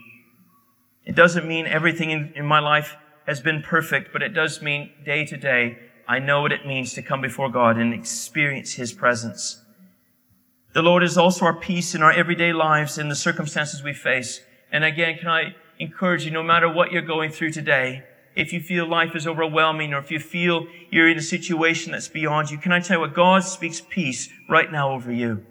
It 1.04 1.14
doesn't 1.14 1.46
mean 1.46 1.66
everything 1.66 2.10
in, 2.10 2.32
in 2.34 2.44
my 2.44 2.58
life 2.58 2.96
has 3.26 3.40
been 3.40 3.62
perfect, 3.62 4.12
but 4.12 4.22
it 4.22 4.34
does 4.34 4.60
mean 4.60 4.90
day 5.04 5.24
to 5.26 5.36
day 5.36 5.78
I 6.06 6.18
know 6.18 6.42
what 6.42 6.52
it 6.52 6.66
means 6.66 6.92
to 6.94 7.02
come 7.02 7.22
before 7.22 7.50
God 7.50 7.78
and 7.78 7.94
experience 7.94 8.74
His 8.74 8.92
presence. 8.92 9.62
The 10.74 10.82
Lord 10.82 11.02
is 11.02 11.16
also 11.16 11.46
our 11.46 11.54
peace 11.54 11.94
in 11.94 12.02
our 12.02 12.12
everyday 12.12 12.52
lives 12.52 12.98
and 12.98 13.10
the 13.10 13.14
circumstances 13.14 13.82
we 13.82 13.94
face. 13.94 14.40
And 14.70 14.84
again, 14.84 15.16
can 15.18 15.28
I 15.28 15.54
encourage 15.78 16.24
you, 16.24 16.30
no 16.30 16.42
matter 16.42 16.70
what 16.70 16.92
you're 16.92 17.02
going 17.02 17.30
through 17.30 17.52
today, 17.52 18.02
if 18.34 18.52
you 18.52 18.60
feel 18.60 18.86
life 18.86 19.14
is 19.14 19.26
overwhelming 19.26 19.94
or 19.94 19.98
if 19.98 20.10
you 20.10 20.18
feel 20.18 20.66
you're 20.90 21.08
in 21.08 21.16
a 21.16 21.22
situation 21.22 21.92
that's 21.92 22.08
beyond 22.08 22.50
you, 22.50 22.58
can 22.58 22.72
I 22.72 22.80
tell 22.80 22.96
you 22.96 23.00
what? 23.02 23.14
God 23.14 23.44
speaks 23.44 23.80
peace 23.80 24.28
right 24.48 24.70
now 24.70 24.90
over 24.90 25.12
you. 25.12 25.46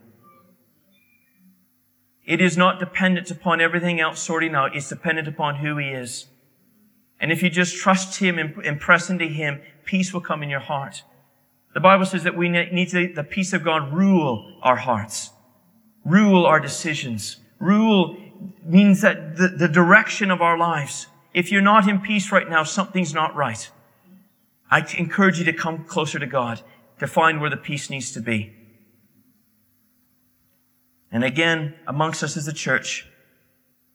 It 2.26 2.40
is 2.40 2.58
not 2.58 2.80
dependent 2.80 3.30
upon 3.32 3.60
everything 3.60 4.00
else 4.00 4.22
sorting 4.22 4.56
out. 4.56 4.76
It's 4.76 4.90
dependent 4.90 5.28
upon 5.28 5.56
who 5.56 5.78
He 5.78 5.90
is. 5.90 6.28
And 7.20 7.32
if 7.32 7.44
you 7.44 7.50
just 7.50 7.76
trust 7.76 8.20
Him 8.20 8.38
and, 8.40 8.80
press 8.80 9.10
into 9.10 9.26
Him, 9.26 9.62
peace 9.86 10.14
will 10.14 10.22
come 10.22 10.44
in 10.44 10.50
your 10.50 10.60
heart. 10.60 11.04
The 11.74 11.80
Bible 11.80 12.06
says 12.06 12.24
that 12.24 12.38
we 12.38 12.50
need 12.50 12.90
to, 12.90 13.12
the 13.14 13.24
peace 13.24 13.52
of 13.52 13.64
God 13.64 13.94
rule 13.94 14.60
our 14.62 14.76
hearts, 14.76 15.32
rule 16.06 16.46
our 16.46 16.60
decisions. 16.60 17.38
Rule 17.60 18.18
means 18.64 19.02
that 19.02 19.38
the, 19.38 19.48
the 19.48 19.68
direction 19.68 20.32
of 20.32 20.42
our 20.42 20.58
lives. 20.58 21.08
If 21.34 21.52
you're 21.52 21.62
not 21.62 21.88
in 21.88 22.00
peace 22.00 22.32
right 22.32 22.50
now, 22.50 22.64
something's 22.64 23.14
not 23.14 23.36
right. 23.36 23.70
I 24.70 24.86
encourage 24.98 25.40
you 25.40 25.46
to 25.46 25.54
come 25.54 25.84
closer 25.86 26.20
to 26.20 26.28
God 26.28 26.62
to 27.00 27.08
find 27.08 27.42
where 27.42 27.50
the 27.50 27.58
peace 27.58 27.90
needs 27.90 28.12
to 28.14 28.22
be. 28.22 28.54
And 31.14 31.24
again, 31.24 31.76
amongst 31.86 32.24
us 32.24 32.36
as 32.36 32.48
a 32.48 32.54
church, 32.54 33.08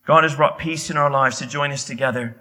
God 0.06 0.22
has 0.22 0.36
brought 0.36 0.58
peace 0.58 0.88
in 0.88 0.96
our 0.96 1.10
lives 1.10 1.38
to 1.38 1.46
join 1.46 1.72
us 1.72 1.84
together. 1.84 2.36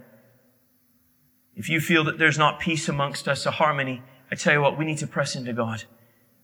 If 1.56 1.68
you 1.68 1.82
feel 1.82 2.04
that 2.04 2.20
there's 2.20 2.38
not 2.38 2.60
peace 2.60 2.88
amongst 2.88 3.28
us, 3.28 3.48
a 3.48 3.52
harmony, 3.52 4.04
I 4.32 4.36
tell 4.36 4.54
you 4.54 4.62
what, 4.62 4.78
we 4.78 4.86
need 4.86 5.00
to 5.00 5.08
press 5.08 5.36
into 5.36 5.52
God 5.52 5.84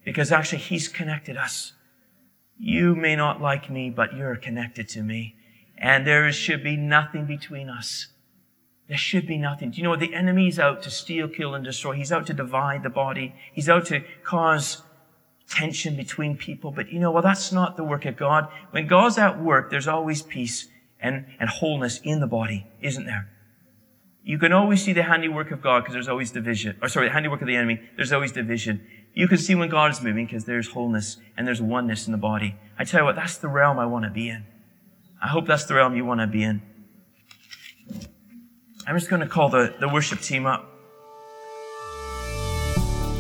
because 0.04 0.32
actually 0.32 0.58
He's 0.60 0.88
connected 0.88 1.38
us. 1.38 1.74
You 2.58 2.96
may 2.96 3.16
not 3.16 3.40
like 3.40 3.70
me, 3.70 3.92
but 3.92 4.16
you're 4.16 4.36
connected 4.36 4.90
to 4.90 5.04
me. 5.04 5.36
And 5.78 6.06
there 6.06 6.32
should 6.32 6.64
be 6.64 6.76
nothing 6.76 7.26
between 7.26 7.70
us. 7.70 8.08
There 8.88 8.98
should 8.98 9.28
be 9.28 9.38
nothing. 9.38 9.72
Do 9.72 9.78
you 9.78 9.84
know 9.84 9.92
what? 9.92 10.00
The 10.00 10.14
enemy's 10.16 10.58
out 10.58 10.82
to 10.84 10.90
steal, 10.90 11.28
kill, 11.28 11.54
and 11.54 11.64
destroy. 11.64 11.94
He's 11.94 12.12
out 12.12 12.26
to 12.28 12.34
divide 12.34 12.82
the 12.82 12.90
body. 12.90 13.36
He's 13.54 13.70
out 13.70 13.86
to 13.88 14.04
cause 14.24 14.82
tension 15.50 15.96
between 15.96 16.38
people. 16.38 16.72
But 16.72 16.92
you 16.92 17.00
know, 17.00 17.12
well, 17.12 17.24
that's 17.24 17.52
not 17.52 17.78
the 17.78 17.84
work 17.84 18.06
of 18.06 18.18
God. 18.18 18.48
When 18.72 18.88
God's 18.88 19.18
at 19.18 19.42
work, 19.42 19.70
there's 19.70 19.88
always 19.88 20.22
peace 20.22 20.68
and, 21.00 21.26
and 21.40 21.50
wholeness 21.50 22.00
in 22.04 22.20
the 22.20 22.28
body, 22.28 22.66
isn't 22.82 23.06
there? 23.06 23.30
You 24.24 24.38
can 24.40 24.54
always 24.54 24.82
see 24.82 24.94
the 24.94 25.04
handiwork 25.04 25.52
of 25.52 25.62
God 25.62 25.82
because 25.82 25.94
there's 25.94 26.08
always 26.08 26.32
division. 26.32 26.78
Or 26.82 26.88
sorry, 26.88 27.08
the 27.08 27.14
handiwork 27.14 27.42
of 27.42 27.48
the 27.48 27.58
enemy. 27.58 27.82
There's 27.98 28.14
always 28.14 28.32
division. 28.32 28.86
You 29.14 29.28
can 29.28 29.38
see 29.38 29.54
when 29.54 29.70
God 29.70 29.92
is 29.92 30.02
moving 30.02 30.26
because 30.26 30.46
there's 30.46 30.70
wholeness 30.70 31.18
and 31.36 31.46
there's 31.46 31.62
oneness 31.62 32.08
in 32.08 32.14
the 32.14 32.18
body. 32.18 32.56
I 32.80 32.86
tell 32.86 33.02
you 33.02 33.06
what, 33.06 33.18
that's 33.18 33.38
the 33.38 33.50
realm 33.50 33.80
I 33.80 33.86
want 33.86 34.06
to 34.06 34.12
be 34.12 34.30
in. 34.30 34.46
I 35.22 35.28
hope 35.28 35.46
that's 35.46 35.66
the 35.66 35.74
realm 35.74 35.96
you 35.96 36.06
want 36.06 36.22
to 36.22 36.28
be 36.28 36.42
in. 36.42 36.62
I'm 38.88 38.98
just 38.98 39.10
going 39.10 39.22
to 39.22 39.28
call 39.28 39.50
the, 39.50 39.76
the 39.80 39.90
worship 39.90 40.20
team 40.20 40.46
up. 40.46 40.73